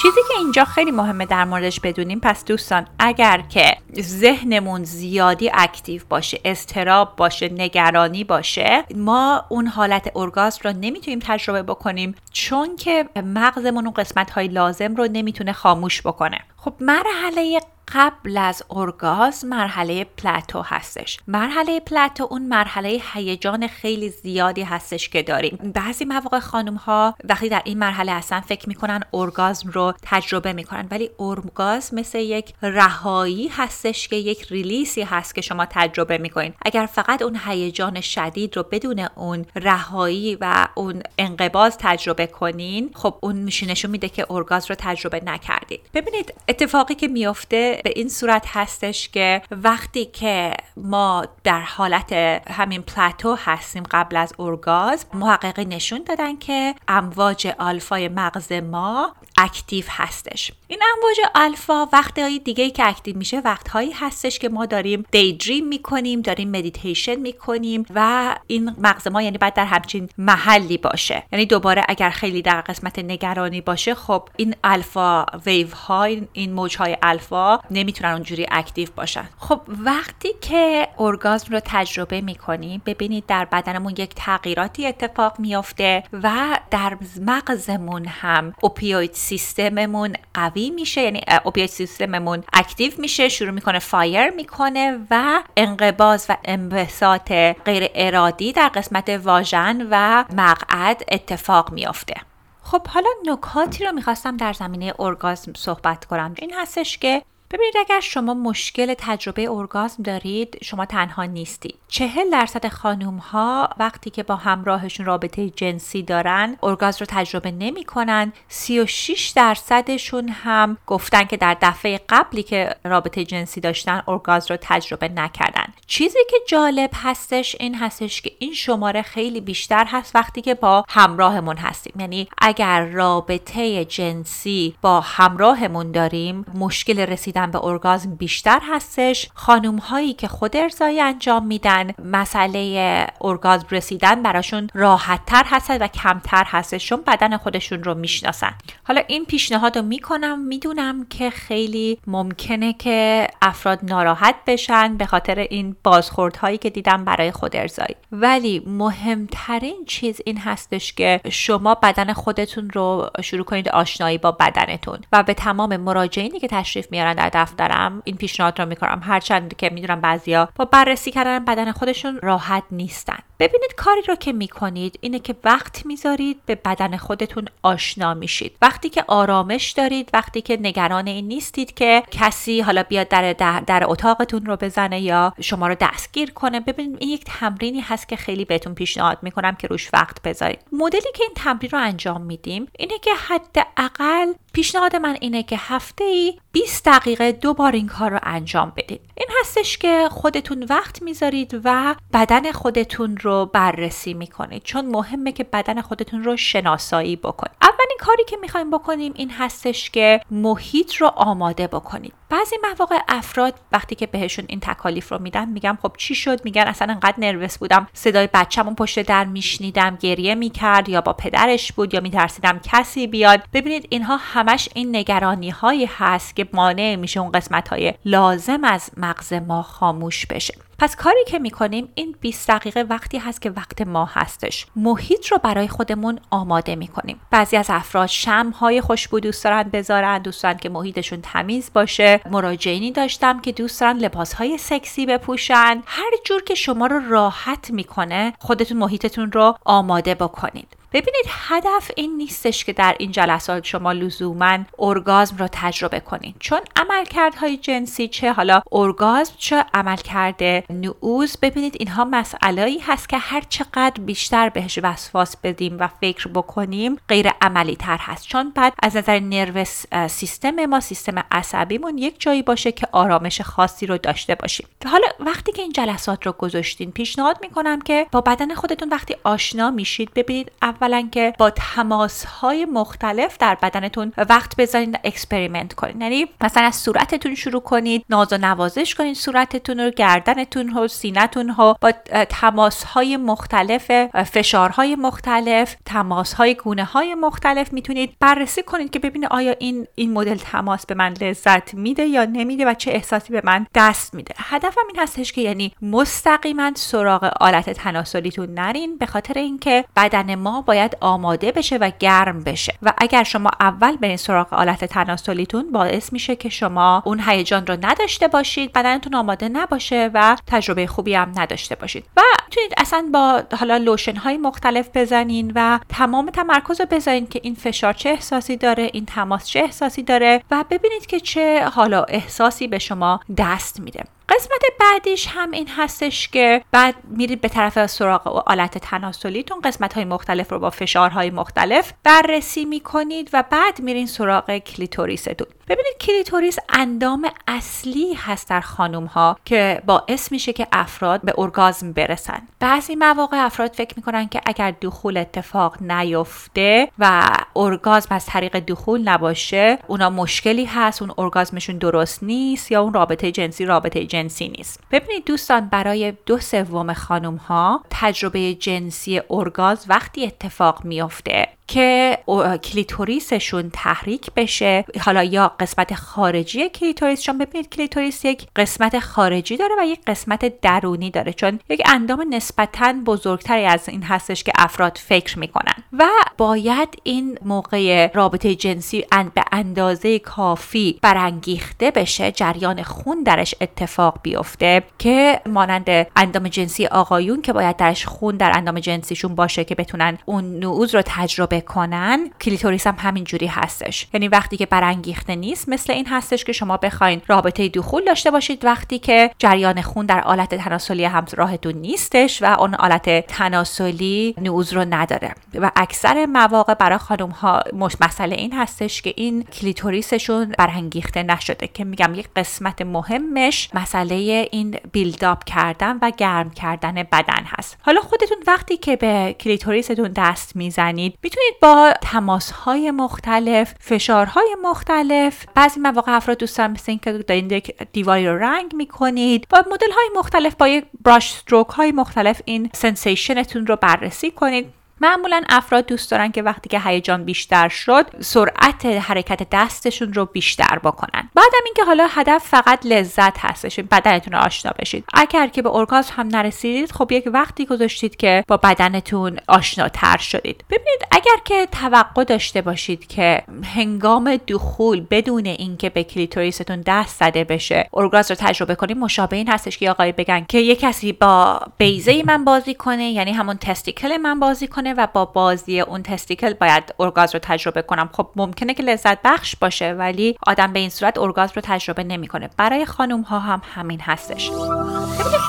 چیزی 0.02 0.22
که 0.28 0.40
اینجا 0.40 0.66
خیلی 0.66 0.92
مهمه 0.92 1.26
در 1.26 1.46
موردش 1.46 1.80
بدونیم 1.80 2.20
پس 2.20 2.46
دوستان 2.46 2.88
اگر 3.00 3.44
که 3.50 3.78
ذهنمون 4.02 4.84
زیادی 4.84 5.52
اکتیو 5.54 6.02
باشه 6.10 6.40
استراب 6.46 7.16
باشه 7.16 7.50
نگرانی 7.50 8.24
باشه 8.24 8.84
ما 8.96 9.46
اون 9.50 9.68
حالت 9.68 10.12
ارگاز 10.16 10.60
رو 10.64 10.72
نمی‌تونیم 10.72 11.20
تجربه 11.24 11.64
بکنیم 11.64 12.16
چون 12.32 12.76
که 12.76 13.10
مغزمون 13.16 13.86
اون 13.86 13.94
قسمت 13.94 14.32
های 14.32 14.48
لازم 14.48 14.96
رو 14.96 15.08
نمی‌تونه 15.12 15.54
خاموش 15.54 16.02
بکنه. 16.02 16.40
خب 16.58 16.74
مرحله 16.80 17.60
قبل 17.94 18.38
از 18.38 18.64
ارگاز 18.70 19.46
مرحله 19.46 20.04
پلاتو 20.04 20.62
هستش. 20.62 21.20
مرحله 21.28 21.80
پلاتو 21.80 22.28
اون 22.30 22.42
مرحله 22.42 23.02
هیجان 23.14 23.68
خیلی 23.68 24.10
زیادی 24.10 24.64
هستش 24.64 25.10
که 25.10 25.24
داریم. 25.24 25.72
بعضی 25.76 26.06
مواقع 26.06 26.40
خانم 26.40 26.76
ها 26.76 27.16
وقتی 27.24 27.50
در 27.50 27.62
این 27.66 27.80
مرحله 27.80 28.12
هستن 28.12 28.40
فکر 28.40 28.70
می‌کنن 28.70 29.00
ارگازم 29.14 29.70
رو 29.70 29.94
تجربه 30.04 30.54
می‌کنن 30.54 30.88
ولی 30.92 31.10
ارگازم 31.20 31.96
مثل 31.96 32.20
یک 32.20 32.54
رهایی 32.62 33.48
هستش 33.48 34.08
که 34.08 34.16
یک 34.16 34.48
ریلیسی 34.50 35.02
هست 35.02 35.36
که 35.36 35.42
شما 35.42 35.66
تجربه 35.70 36.18
می‌کنین. 36.18 36.54
اگر 36.66 36.86
فقط 36.86 37.22
اون 37.22 37.40
هیجان 37.46 38.02
شدید 38.02 38.58
رو 38.58 38.64
بدون 38.72 39.00
اون 39.16 39.46
رهایی 39.56 40.38
و 40.42 40.68
اون 40.76 41.04
انقباز 41.18 41.78
تجربه 41.80 42.28
کنین 42.28 42.90
خب 42.94 43.16
اون 43.22 43.36
میشه 43.36 43.66
نشون 43.68 43.92
میده 43.92 44.10
که 44.10 44.26
ارگاز 44.30 44.70
رو 44.70 44.76
تجربه 44.80 45.22
نکردید. 45.26 45.82
ببینید 45.94 46.34
اتفاقی 46.48 46.96
که 46.96 47.08
میفته 47.08 47.81
به 47.84 47.94
این 47.96 48.10
صورت 48.10 48.46
هستش 48.48 49.10
که 49.10 49.42
وقتی 49.52 50.06
که 50.06 50.54
ما 50.78 51.26
در 51.44 51.62
حالت 51.62 52.14
همین 52.48 52.82
plateau 52.82 53.36
هستیم 53.36 53.84
قبل 53.92 54.16
از 54.16 54.34
ارگازم 54.40 55.06
محققین 55.14 55.66
نشون 55.66 56.04
دادن 56.04 56.38
که 56.38 56.76
امواج 56.88 57.48
آلفای 57.60 58.08
مغز 58.08 58.52
ما 58.52 59.16
active 59.38 59.86
هستش. 59.90 60.52
این 60.68 60.80
امواج 60.96 61.18
آلفا 61.36 61.86
وقتی 61.94 62.40
دیگه 62.40 62.70
که 62.70 62.88
active 62.88 63.18
میشه 63.18 63.40
وقتهایی 63.40 63.92
هستش 63.92 64.40
که 64.40 64.50
ما 64.50 64.66
داریم 64.66 65.06
daydream 65.12 65.68
می‌کنیم 65.68 66.22
داریم 66.22 66.50
مدیتیشن 66.50 67.16
می‌کنیم 67.16 67.86
و 67.96 68.36
این 68.48 68.76
مغز 68.78 69.08
ما 69.08 69.22
یعنی 69.22 69.38
باید 69.38 69.54
در 69.54 69.66
همچین 69.66 70.10
محلی 70.18 70.78
باشه. 70.78 71.24
یعنی 71.32 71.46
دوباره 71.46 71.86
اگر 71.88 72.10
خیلی 72.10 72.42
در 72.42 72.62
قسمت 72.62 73.00
نگرانی 73.00 73.62
باشه 73.62 73.96
خب 73.96 74.30
این 74.38 74.56
alpha 74.64 75.26
wave 75.46 75.76
های 75.76 76.28
این 76.34 76.54
موج 76.54 76.78
های 76.78 76.98
الفا 77.02 77.60
نمی‌تونن 77.72 78.12
اونجوری 78.12 78.46
active 78.52 78.90
باشن. 78.96 79.30
خب 79.40 79.62
وقتی 79.68 80.30
که 80.42 80.88
ارگازم 81.00 81.54
رو 81.54 81.62
تجربه 81.66 82.22
می‌کنیم 82.22 82.82
ببینید 82.86 83.26
در 83.26 83.46
بدنمون 83.46 83.94
یک 83.98 84.12
تغییراتی 84.16 84.88
اتفاق 84.88 85.40
میافته 85.40 86.04
و 86.14 86.60
در 86.72 86.98
مغزمون 87.22 88.06
هم 88.06 88.54
opioid 88.62 89.14
system 89.22 89.85
مون 89.85 90.16
قوی 90.34 90.70
میشه 90.70 91.02
یعنی 91.02 91.22
opioid 91.44 91.70
system 91.70 92.19
مون 92.19 92.44
active 92.54 92.94
میشه 92.98 93.30
شروع 93.30 93.52
می‌کنه 93.52 93.80
fire 93.80 94.30
می‌کنه 94.30 95.00
و 95.12 95.42
انقباض 95.58 96.26
و 96.30 96.38
انبساط 96.46 97.32
غیر 97.66 97.90
ارادی 97.96 98.54
در 98.54 98.68
قسمت 98.68 99.10
واژن 99.10 99.88
و 99.92 100.26
مقعد 100.34 101.04
اتفاق 101.08 101.72
میافته. 101.72 102.16
خب 102.64 102.88
حالا 102.88 103.10
نکاتی 103.26 103.86
رو 103.86 103.92
می‌خواستم 103.92 104.38
در 104.38 104.54
زمینه 104.54 104.94
ارگازم 105.00 105.54
صحبت 105.54 106.06
کنم. 106.06 106.34
این 106.38 106.54
هستش 106.54 106.98
که 106.98 107.22
ببینید 107.54 107.78
اگر 107.78 108.00
شما 108.00 108.34
مشکل 108.34 108.94
تجربه 108.98 109.52
ارگازم 109.52 110.04
دارید 110.04 110.58
شما 110.64 110.86
تنها 110.86 111.26
نیستید. 111.26 111.76
چهل 111.88 112.30
درصد 112.30 112.68
خانوم 112.68 113.18
ها 113.18 113.70
وقتی 113.78 114.10
که 114.10 114.24
با 114.24 114.36
همراهشون 114.36 115.06
رابطه 115.06 115.50
جنسی 115.50 116.04
دارن 116.04 116.58
ارگازم 116.64 117.00
رو 117.00 117.06
تجربه 117.10 117.52
نمی 117.52 117.84
کنن 117.84 118.34
36 118.48 119.34
درصدشون 119.36 120.30
هم 120.30 120.78
گفتن 120.88 121.24
که 121.24 121.38
در 121.38 121.58
دفعه 121.62 122.00
قبلی 122.10 122.44
که 122.44 122.76
رابطه 122.84 123.26
جنسی 123.26 123.62
داشتن 123.62 124.04
ارگازم 124.08 124.48
رو 124.50 124.58
تجربه 124.62 125.10
نکردن. 125.10 125.74
چیزی 125.88 126.20
که 126.30 126.38
جالب 126.48 126.90
هستش 126.94 127.56
این 127.60 127.76
هستش 127.76 128.22
که 128.22 128.32
این 128.40 128.54
شماره 128.54 129.02
خیلی 129.02 129.42
بیشتر 129.42 129.86
هست 129.88 130.16
وقتی 130.16 130.42
که 130.42 130.54
با 130.54 130.86
همراهمون 130.90 131.58
هستیم. 131.58 131.94
یعنی 132.00 132.28
اگر 132.38 132.86
رابطه 132.86 133.86
جنسی 133.86 134.76
با 134.82 135.02
همراهمون 135.02 135.92
داریم 135.92 136.46
مشکل 136.56 137.00
رسیدن 137.00 137.41
به 137.48 137.66
ارگازم 137.66 138.16
بیشتر 138.16 138.60
هستش. 138.64 139.30
خانوم 139.34 139.78
هایی 139.78 140.14
که 140.14 140.28
خود 140.28 140.58
ارزایی 140.58 141.02
انجام 141.02 141.46
میدن 141.46 141.92
مسئله 142.06 143.08
ارگازم 143.22 143.68
رسیدن 143.72 144.24
براشون 144.24 144.70
راحت 144.74 145.26
تر 145.26 145.44
هست 145.46 145.72
و 145.72 145.88
کمتر 145.88 146.44
هستش 146.48 146.88
چون 146.88 147.02
بدن 147.08 147.38
خودشون 147.38 147.84
رو 147.84 147.94
می‌شناسن. 147.94 148.54
حالا 148.84 149.02
این 149.08 149.26
پیشنهاد 149.26 149.78
رو 149.78 149.84
می‌کنم. 149.84 150.40
می‌دونم 150.40 151.06
که 151.06 151.30
خیلی 151.30 152.00
ممکنه 152.08 152.74
که 152.74 153.28
افراد 153.42 153.80
ناراحت 153.84 154.36
بشن 154.48 154.98
به 154.98 155.06
خاطر 155.06 155.40
این 155.40 155.76
بازخوردهایی 155.84 156.58
که 156.58 156.70
دیدم 156.70 157.06
برای 157.06 157.32
خود 157.32 157.56
ارزایی. 157.56 157.96
ولی 158.12 158.64
مهمترین 158.68 159.86
چیز 159.88 160.22
این 160.26 160.38
هستش 160.38 160.94
که 160.94 161.22
شما 161.30 161.76
بدن 161.76 162.14
خودتون 162.14 162.70
رو 162.70 163.10
شروع 163.24 163.44
کنید 163.44 163.70
آشنایی 163.70 164.18
با 164.18 164.32
بدنتون 164.32 165.00
و 165.12 165.24
به 165.24 165.34
تمام 165.34 165.78
مراجعینی 165.78 166.40
که 166.40 166.48
تشریف 166.48 166.88
میارن 166.92 167.14
در 167.14 167.30
دفترم 167.34 168.02
این 168.06 168.18
پیشنهاد 168.18 168.62
رو 168.62 168.66
می‌کنم. 168.68 169.02
هرچند 169.04 169.56
که 169.56 169.70
می‌دونم 169.70 170.02
بعضیا 170.02 170.50
با 170.56 170.66
بررسی 170.66 171.12
کردن 171.12 171.46
بدن 171.46 171.72
خودشون 171.72 172.20
راحت 172.24 172.64
نیستن. 172.72 173.20
ببینید 173.40 173.76
کاری 173.78 174.02
رو 174.02 174.16
که 174.16 174.34
می‌کنید 174.34 175.00
اینه 175.02 175.20
که 175.20 175.36
وقت 175.44 175.86
می‌ذارید 175.86 176.46
به 176.46 176.56
بدن 176.56 176.98
خودتون 176.98 177.48
آشنا 177.64 178.14
میشید. 178.14 178.58
وقتی 178.62 178.90
که 178.90 179.04
آرامش 179.08 179.72
دارید 179.72 180.10
وقتی 180.14 180.42
که 180.42 180.58
نگران 180.62 181.08
این 181.08 181.28
نیستید 181.28 181.74
که 181.74 182.04
کسی 182.12 182.62
حالا 182.62 182.84
بیاد 182.84 183.08
در, 183.08 183.34
در 183.68 183.84
اتاقتون 183.86 184.46
رو 184.46 184.56
بزنه 184.56 185.02
یا 185.02 185.34
شما 185.42 185.68
رو 185.68 185.76
دستگیر 185.80 186.32
کنه. 186.32 186.60
ببینید 186.60 186.98
این 187.00 187.10
یک 187.10 187.24
تمرینی 187.26 187.80
هست 187.80 188.08
که 188.08 188.16
خیلی 188.16 188.46
بهتون 188.46 188.74
پیشنهاد 188.74 189.18
می‌کنم 189.22 189.56
که 189.56 189.68
روش 189.68 189.90
وقت 189.94 190.22
بذارید. 190.22 190.60
مدلی 190.72 191.12
که 191.16 191.24
این 191.24 191.34
تمرین 191.36 191.70
رو 191.72 191.80
انجام 191.80 192.22
میدیم 192.22 192.68
اینه 192.80 193.00
که 193.02 193.12
حداقل 193.28 194.34
پیشنهاد 194.54 194.96
من 194.96 195.18
اینه 195.22 195.44
که 195.44 195.56
هفته 195.60 196.04
ای 196.04 196.40
20 196.52 196.86
دقیقه 196.86 197.32
دو 197.32 197.54
بار 197.54 197.72
این 197.72 197.88
کار 197.88 198.12
رو 198.12 198.20
انجام 198.24 198.74
بدید. 198.76 199.02
این 199.16 199.28
هستش 199.42 199.78
که 199.78 200.08
خودتون 200.12 200.64
وقت 200.70 201.02
می‌ذارید 201.02 201.62
و 201.64 201.96
بدن 202.14 202.52
خودتون 202.52 203.18
رو 203.18 203.50
بررسی 203.54 204.14
می‌کنید 204.14 204.64
چون 204.64 204.86
مهمه 204.86 205.32
که 205.32 205.44
بدن 205.44 205.82
خودتون 205.82 206.24
رو 206.24 206.38
شناسایی 206.38 207.16
بکنید. 207.16 207.58
اولین 207.62 207.98
کاری 208.00 208.24
که 208.28 208.38
می‌خوایم 208.42 208.72
بکنیم 208.72 209.14
این 209.16 209.32
هستش 209.32 209.90
که 209.90 210.22
محیط 210.32 210.96
رو 210.96 211.08
آماده 211.08 211.68
بکنید. 211.68 212.14
بعضی 212.30 212.56
مواقع 212.70 213.00
افراد 213.08 213.54
وقتی 213.72 213.96
که 213.96 214.08
بهشون 214.08 214.46
این 214.48 214.60
تکالیف 214.60 215.12
رو 215.12 215.22
میدن 215.22 215.50
میگم 215.50 215.78
خب 215.82 215.92
چی 215.98 216.16
شد؟ 216.16 216.46
میگن 216.46 216.62
اصلا 216.62 216.94
انقدر 216.94 217.16
نروس 217.18 217.58
بودم. 217.58 217.88
صدای 217.94 218.30
بچه‌مون 218.34 218.76
پشت 218.76 219.00
در 219.00 219.26
میشنیدم 219.26 219.96
گریه 219.96 220.36
می‌کرد 220.36 220.90
یا 220.90 221.02
با 221.02 221.14
پدرش 221.14 221.72
بود 221.72 221.94
یا 221.94 222.00
میترسیدم 222.00 222.60
کسی 222.64 223.08
بیاد. 223.08 223.42
ببینید 223.54 223.88
اینها 223.90 224.18
همش 224.18 224.70
این 224.76 224.96
نگرانی 224.96 225.50
هایی 225.50 225.90
هست 225.98 226.36
که 226.44 226.50
مانع 226.54 226.96
میشه 226.96 227.20
اون 227.20 227.32
قسمت 227.32 227.68
های 227.68 227.94
لازم 228.06 228.64
از 228.64 228.90
مغز 228.98 229.34
ما 229.34 229.62
خاموش 229.62 230.26
بشه. 230.26 230.54
پس 230.80 230.96
کاری 230.96 231.24
که 231.28 231.40
می‌کنیم 231.40 231.90
این 231.96 232.16
20 232.22 232.52
دقیقه 232.52 232.82
وقتی 232.90 233.18
هست 233.18 233.42
که 233.42 233.50
وقت 233.50 233.82
ما 233.82 234.06
هستش. 234.06 234.66
محیط 234.76 235.28
رو 235.28 235.38
برای 235.38 235.68
خودمون 235.68 236.20
آماده 236.30 236.76
می‌کنیم. 236.76 237.20
بعضی 237.32 237.58
از 237.58 237.66
افراد 237.70 238.08
شم 238.08 238.50
های 238.50 238.82
خوشبو 238.82 239.20
دوست 239.20 239.44
دارن 239.44 239.64
بذارن 239.64 240.20
دوست 240.20 240.44
دارن 240.44 240.58
که 240.58 240.70
محیطشون 240.70 241.20
تمیز 241.22 241.72
باشه. 241.74 242.22
مراجعینی 242.32 242.92
داشتم 242.92 243.42
که 243.42 243.52
دوست 243.52 243.82
دارن 243.82 243.98
لباس 243.98 244.34
های 244.34 244.58
سکسی 244.58 245.06
بپوشن. 245.06 245.84
هر 245.86 246.12
جور 246.26 246.44
که 246.44 246.56
شما 246.56 246.88
رو 246.88 247.00
راحت 247.10 247.72
می‌کنه 247.72 248.34
خودتون 248.40 248.78
محیطتون 248.78 249.32
رو 249.32 249.56
آماده 249.66 250.16
بکنید. 250.16 250.81
ببینید 250.94 251.26
هدف 251.28 251.92
این 251.96 252.18
نیستش 252.18 252.66
که 252.66 252.74
در 252.74 252.96
این 253.00 253.12
جلسات 253.12 253.64
شما 253.64 253.92
لزوما 253.92 254.58
ارگازم 254.80 255.38
را 255.38 255.50
تجربه 255.52 256.00
کنید 256.00 256.36
چون 256.40 256.60
عملکردهای 256.76 257.58
جنسی 257.58 258.08
چه 258.08 258.34
حالا 258.34 258.62
ارگازم 258.72 259.34
چه 259.38 259.66
عملکرد 259.74 260.44
نعوز 260.70 261.38
ببینید 261.42 261.76
اینها 261.80 262.06
مسئله 262.06 262.78
هست 262.88 263.10
که 263.10 263.18
هر 263.18 263.42
چقدر 263.50 264.04
بیشتر 264.06 264.50
بهش 264.50 264.80
وسواس 264.84 265.38
بدیم 265.38 265.78
و 265.80 265.88
فکر 265.88 266.28
بکنیم 266.28 266.98
غیر 267.08 267.30
عملی 267.42 267.76
تر 267.76 267.98
هست. 267.98 268.28
چون 268.28 268.52
بعد 268.56 268.74
از 268.84 268.96
نظر 268.96 269.20
نروس 269.20 269.84
سیستم 270.08 270.66
ما 270.66 270.80
سیستم 270.80 271.24
عصبیمون 271.32 271.98
یک 271.98 272.22
جایی 272.22 272.42
باشه 272.42 272.72
که 272.72 272.88
آرامش 272.92 273.42
خاصی 273.42 273.86
رو 273.86 273.98
داشته 273.98 274.36
باشیم. 274.36 274.68
حالا 274.86 275.08
وقتی 275.20 275.52
که 275.52 275.62
این 275.62 275.72
جلسات 275.72 276.26
رو 276.26 276.32
گذاشتین 276.32 276.92
پیشنهاد 276.92 277.38
می‌کنم 277.42 277.82
که 277.82 278.08
با 278.12 278.22
بدن 278.22 278.54
خودتون 278.56 278.90
وقتی 278.90 279.16
آشنا 279.24 279.72
میشید 279.72 280.14
ببینید 280.14 280.52
اولا 280.82 281.10
که 281.12 281.34
با 281.38 281.50
تماس 281.50 282.26
های 282.26 282.66
مختلف 282.66 283.38
در 283.38 283.58
بدنتون 283.62 284.14
وقت 284.30 284.56
بذارین 284.56 284.98
experiment 285.04 285.74
کنید 285.74 286.02
یعنی 286.02 286.26
مثلا 286.42 286.64
از 286.64 286.76
صورتتون 286.76 287.36
شروع 287.36 287.62
کنید 287.62 288.06
ناز 288.10 288.34
و 288.34 288.38
نوازش 288.38 288.96
کنید 288.96 289.16
صورتتون 289.16 289.80
رو 289.80 289.90
گردنتون 289.90 290.70
و 290.70 290.88
سینتون 290.88 291.56
رو. 291.58 291.76
با 291.82 291.92
تماس 292.30 292.84
های 292.84 293.18
مختلف 293.18 293.92
فشارهای 294.24 294.96
مختلف 294.96 295.76
تماس 295.86 296.34
های 296.34 296.56
گونه 296.56 296.84
های 296.84 297.16
مختلف 297.16 297.74
می‌تونید 297.74 298.16
بررسی 298.20 298.64
کنید 298.64 298.92
که 298.92 299.00
ببینید 299.00 299.30
آیا 299.32 299.56
این 299.60 299.88
این 299.96 300.14
مدل 300.14 300.38
تماس 300.38 300.86
به 300.86 300.96
من 300.96 301.14
لذت 301.22 301.74
میده 301.74 302.06
یا 302.06 302.26
نمیده 302.26 302.66
و 302.66 302.74
چه 302.74 302.92
احساسی 302.92 303.34
به 303.34 303.42
من 303.44 303.68
دست 303.76 304.14
میده. 304.14 304.36
هدفم 304.38 304.82
این 304.88 305.00
هستش 305.00 305.34
که 305.34 305.42
یعنی 305.42 305.74
مستقیما 305.82 306.72
سراغ 306.76 307.32
آلت 307.42 307.70
تناسلیتون 307.70 308.54
نرین. 308.54 308.98
به 308.98 309.06
خاطر 309.06 309.34
اینکه 309.34 309.86
بدن 309.96 310.36
ما 310.36 310.62
باید 310.72 310.98
آماده 311.02 311.52
بشه 311.52 311.78
و 311.78 311.92
گرم 312.00 312.44
بشه. 312.44 312.74
و 312.82 312.94
اگر 312.98 313.24
شما 313.24 313.50
اول 313.60 313.98
برین 313.98 314.18
سراغ 314.18 314.54
آلت 314.54 314.86
تناسلیتون 314.86 315.72
باعث 315.72 316.14
میشه 316.14 316.36
که 316.36 316.50
شما 316.50 317.04
اون 317.06 317.22
هیجان 317.28 317.68
رو 317.68 317.78
نداشته 317.82 318.28
باشید 318.28 318.74
بدنتون 318.74 319.16
آماده 319.16 319.50
نباشه 319.50 320.12
و 320.14 320.38
تجربه 320.48 320.88
خوبی 320.88 321.14
هم 321.14 321.32
نداشته 321.36 321.76
باشید. 321.76 322.06
و 322.18 322.22
می‌تونید 322.46 322.74
اصلا 322.78 323.10
با 323.14 323.44
حالا 323.58 323.78
لوشن 323.78 324.16
های 324.16 324.38
مختلف 324.38 324.90
بزنین 324.94 325.52
و 325.56 325.80
تمام 325.90 326.30
تمرکز 326.30 326.82
رو 326.82 326.88
بذارین 326.92 327.28
که 327.28 327.40
این 327.44 327.56
فشار 327.56 327.94
چه 327.94 328.10
احساسی 328.10 328.58
داره 328.58 328.90
این 328.94 329.06
تماس 329.06 329.48
چه 329.48 329.60
احساسی 329.60 330.04
داره 330.04 330.44
و 330.52 330.66
ببینید 330.70 331.06
که 331.06 331.20
چه 331.20 331.66
حالا 331.74 332.04
احساسی 332.04 332.68
به 332.68 332.80
شما 332.80 333.20
دست 333.38 333.80
میده. 333.80 334.04
قسمت 334.32 334.62
بعدیش 334.80 335.28
هم 335.30 335.52
این 335.52 335.68
هستش 335.78 336.28
که 336.28 336.64
بعد 336.72 336.96
میرید 337.08 337.42
به 337.42 337.48
طرف 337.48 337.86
سراغ 337.86 338.44
آلت 338.48 338.78
تناسلیتون 338.78 339.62
قسمت 339.62 339.94
های 339.94 340.06
مختلف 340.06 340.52
رو 340.52 340.60
با 340.60 340.70
فشارهای 340.70 341.30
مختلف 341.30 341.94
بررسی 342.04 342.66
می‌کنید 342.66 343.30
و 343.34 343.44
بعد 343.52 343.80
میرین 343.80 344.08
سراغ 344.08 344.58
کلیتوریستون. 344.58 345.48
ببینید 345.72 345.98
کلیتوریس 346.02 346.58
اندام 346.70 347.30
اصلی 347.48 348.14
هست 348.14 348.50
در 348.50 348.62
خانوم 348.62 349.06
ها 349.06 349.38
که 349.46 349.82
باعث 349.86 350.32
میشه 350.32 350.54
که 350.54 350.68
افراد 350.72 351.22
به 351.22 351.34
ارگازم 351.38 351.92
برسن. 351.92 352.42
بعضی 352.60 352.96
مواقع 352.96 353.46
افراد 353.46 353.72
فکر 353.74 353.94
می‌کنن 353.98 354.28
که 354.28 354.42
اگر 354.46 354.74
دخول 354.82 355.18
اتفاق 355.18 355.82
نیفته 355.82 356.92
و 357.00 357.30
ارگازم 357.56 358.16
از 358.16 358.26
طریق 358.26 358.60
دخول 358.60 359.02
نباشه 359.02 359.78
اونا 359.88 360.10
مشکلی 360.10 360.66
هست 360.66 361.02
اون 361.02 361.14
ارگازمشون 361.18 361.78
درست 361.78 362.24
نیست 362.24 362.72
یا 362.72 362.82
اون 362.82 362.94
رابطه 362.94 363.32
جنسی 363.32 363.66
رابطه 363.66 364.06
جنسی 364.06 364.50
نیست. 364.50 364.80
ببینید 364.92 365.26
دوستان 365.26 365.70
برای 365.70 366.14
دو 366.26 366.40
سوم 366.40 366.94
خانم 366.94 367.36
ها 367.36 367.84
تجربه 367.90 368.54
جنسی 368.54 369.22
ارگاز 369.30 369.86
وقتی 369.90 370.26
اتفاق 370.26 370.86
میافته. 370.86 371.48
که 371.72 372.18
کلیتوریسشون 372.64 373.70
تحریک 373.74 374.32
بشه. 374.36 374.86
حالا 375.00 375.24
یا 375.24 375.52
قسمت 375.60 375.96
خارجی 375.96 376.70
کلیتوریس 376.70 377.22
چون 377.22 377.38
ببینید 377.38 377.70
کلیتوریس 377.70 378.26
یک 378.26 378.48
قسمت 378.56 379.00
خارجی 379.00 379.58
داره 379.58 379.76
و 379.80 379.86
یک 379.86 380.00
قسمت 380.08 380.62
درونی 380.62 381.12
داره 381.12 381.34
چون 381.34 381.60
یک 381.70 381.82
اندام 381.86 382.26
نسبتا 382.30 382.94
بزرگتری 383.06 383.66
از 383.66 383.90
این 383.90 384.04
هستش 384.04 384.44
که 384.44 384.52
افراد 384.56 385.00
فکر 385.04 385.40
می‌کنن. 385.40 385.74
و 385.94 386.06
باید 386.38 386.90
این 387.04 387.38
موقع 387.46 388.12
رابطه 388.14 388.56
جنسی 388.56 389.06
به 389.34 389.44
اندازه 389.52 390.20
کافی 390.20 391.00
برانگیخته 391.02 391.92
بشه 391.92 392.32
جریان 392.32 392.84
خون 392.84 393.24
درش 393.24 393.56
اتفاق 393.62 394.20
بیفته 394.24 394.84
که 395.00 395.42
مانند 395.46 396.08
اندام 396.16 396.48
جنسی 396.48 396.88
آقایون 396.88 397.42
که 397.42 397.54
باید 397.54 397.78
درش 397.78 398.06
خون 398.06 398.38
در 398.38 398.52
اندام 398.56 398.80
جنسیشون 398.80 399.36
باشه 399.36 399.64
که 399.64 399.76
بتونن 399.76 400.18
اون 400.26 400.60
نعوظ 400.60 400.96
رو 400.96 401.02
تجربه 401.06 401.61
کنن 401.62 402.30
کلیتوریس 402.42 402.88
هم 402.88 402.96
همین 403.00 403.24
جوری 403.24 403.48
هستش. 403.48 404.08
یعنی 404.14 404.28
وقتی 404.28 404.58
که 404.58 404.66
برانگیخته 404.66 405.36
نیست 405.36 405.70
مثل 405.70 405.94
این 405.94 406.08
هستش 406.08 406.44
که 406.44 406.52
شما 406.52 406.78
بخواین 406.78 407.22
رابطه 407.28 407.70
دخول 407.70 408.06
داشته 408.06 408.32
باشید. 408.32 408.66
وقتی 408.66 409.00
که 409.00 409.32
جریان 409.40 409.82
خون 409.82 410.06
در 410.06 410.22
آلت 410.22 410.56
تناسلی 410.56 411.06
همراهتون 411.06 411.74
نیستش 411.74 412.42
و 412.42 412.46
اون 412.60 412.76
آلت 412.76 413.28
تناسلی 413.28 414.36
نعوظ 414.42 414.74
رو 414.74 414.86
نداره. 414.90 415.34
و 415.56 415.72
اکثر 415.76 416.26
مواقع 416.26 416.74
برای 416.74 416.98
خانم 416.98 417.30
ها 417.30 417.64
مسئله 418.02 418.36
این 418.36 418.54
هستش 418.54 419.02
که 419.02 419.14
این 419.18 419.44
کلیتوریسشون 419.44 420.54
برانگیخته 420.58 421.24
نشده 421.24 421.68
که 421.68 421.84
میگم 421.84 422.14
یک 422.16 422.28
قسمت 422.36 422.82
مهمش 422.82 423.70
مسئله 423.74 424.48
این 424.52 424.78
build 424.92 425.29
up 425.29 425.44
کردن 425.44 426.00
و 426.02 426.12
گرم 426.18 426.50
کردن 426.50 426.94
بدن 426.94 427.44
هست. 427.46 427.78
حالا 427.82 428.02
خودتون 428.02 428.38
وقتی 428.48 428.78
که 428.78 428.96
به 428.96 429.36
کلیتوریستون 429.40 430.12
دست 430.16 430.56
می‌زنید 430.56 431.18
می‌تونید 431.24 431.51
با 431.62 431.94
تماس 432.02 432.52
های 432.52 432.92
مختلف 432.92 433.74
فشارهای 433.80 434.56
مختلف. 434.64 435.46
بعضی 435.56 435.80
مواقع 435.80 436.16
افراد 436.16 436.38
دوستان 436.38 436.72
مثل 436.72 436.86
اینکه 436.88 437.12
دارین 437.12 437.62
دیواری 437.94 438.28
رو 438.28 438.38
رنگ 438.38 438.76
می‌کنید 438.76 439.48
با 439.50 439.64
مدل 439.72 439.92
های 439.92 440.10
مختلف 440.16 440.56
با 440.56 440.68
یک 440.68 440.86
brush 441.02 441.34
stroke 441.34 441.68
های 441.68 441.92
مختلف 441.92 442.42
این 442.46 442.70
sensation 442.74 443.44
تون 443.44 443.68
رو 443.68 443.76
بررسی 443.76 444.32
کنید. 444.32 444.81
معمولا 445.02 445.42
افراد 445.50 445.86
دوست 445.86 446.12
دارن 446.12 446.32
که 446.32 446.42
وقتی 446.42 446.70
که 446.70 446.80
هیجان 446.80 447.26
بیشتر 447.26 447.70
شد 447.70 448.06
سرعت 448.20 448.86
حرکت 448.86 449.48
دستشون 449.52 450.14
رو 450.14 450.26
بیشتر 450.26 450.80
بکنن. 450.84 451.30
بعدم 451.36 451.62
اینکه 451.66 451.84
حالا 451.84 452.08
هدف 452.10 452.48
فقط 452.48 452.86
لذت 452.86 453.40
هستش 453.40 453.80
بدنتون 453.80 454.36
آشنا 454.36 454.72
بشید. 454.80 455.06
اگر 455.14 455.48
که 455.48 455.62
به 455.62 455.70
ارگازم 455.76 456.14
هم 456.16 456.28
نرسیدید 456.28 456.92
خب 456.92 457.12
یک 457.12 457.30
وقتی 457.34 457.66
گذاشتید 457.66 458.16
که 458.16 458.44
با 458.48 458.58
بدنتون 458.58 459.38
آشناتر 459.48 460.18
شدید. 460.18 460.64
ببینید 460.70 461.02
اگر 461.12 461.42
که 461.46 461.68
توقع 461.72 462.24
داشته 462.24 462.62
باشید 462.62 463.08
که 463.08 463.44
هنگام 463.76 464.36
دخول 464.48 465.06
بدون 465.12 465.46
اینکه 465.46 465.90
به 465.90 466.04
کلیتوریستون 466.04 466.82
دست 466.86 467.20
زده 467.20 467.44
بشه 467.44 467.90
ارگاز 467.94 468.32
رو 468.32 468.38
تجربه 468.40 468.76
کنید 468.76 468.98
مشابه 468.98 469.38
این 469.38 469.48
هستش 469.48 469.78
که 469.78 469.92
آقای 469.92 470.12
بگن 470.12 470.46
که 470.50 470.58
یه 470.58 470.76
کسی 470.76 471.14
با 471.14 471.60
بیزه 471.78 472.24
من 472.26 472.46
بازی 472.46 472.74
کنه 472.74 473.12
یعنی 473.12 473.32
همون 473.32 473.58
تستیکل 473.58 474.18
من 474.18 474.40
بازی 474.40 474.68
کنه 474.68 474.91
و 474.94 475.08
با 475.14 475.26
بازی 475.26 475.80
اون 475.80 476.04
تستیکل 476.04 476.54
باید 476.54 476.96
ارگاز 477.00 477.36
رو 477.36 477.40
تجربه 477.44 477.82
کنم. 477.82 478.10
خب 478.14 478.30
ممکنه 478.36 478.74
که 478.74 478.84
لذت 478.84 479.22
بخش 479.24 479.56
باشه 479.56 479.94
ولی 479.94 480.38
آدم 480.48 480.74
به 480.74 480.80
این 480.80 480.90
صورت 480.90 481.18
ارگاز 481.18 481.52
رو 481.56 481.62
تجربه 481.66 482.04
نمی‌کنه. 482.04 482.50
برای 482.58 482.86
خانم 482.86 483.22
ها 483.22 483.40
هم 483.40 483.62
همین 483.76 484.02
هستش. 484.02 484.52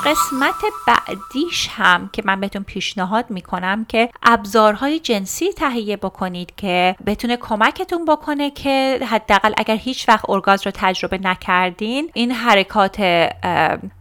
قسمت 0.07 0.55
بعدیش 0.87 1.69
هم 1.73 2.11
که 2.13 2.23
من 2.25 2.41
بهتون 2.41 2.63
پیشنهاد 2.63 3.31
می‌کنم 3.31 3.85
که 3.85 4.09
ابزارهای 4.23 4.99
جنسی 4.99 5.53
تهیه 5.53 5.97
بکنید 5.97 6.53
که 6.57 6.97
بتونه 7.07 7.37
کمکتون 7.37 8.05
بکنه 8.05 8.51
که 8.51 9.01
حداقل 9.11 9.53
اگر 9.57 9.77
هیچ 9.77 10.09
وقت 10.09 10.31
ارگاز 10.31 10.67
رو 10.67 10.73
تجربه 10.75 11.19
نکردین 11.19 12.11
این 12.15 12.33
حرکات 12.33 13.29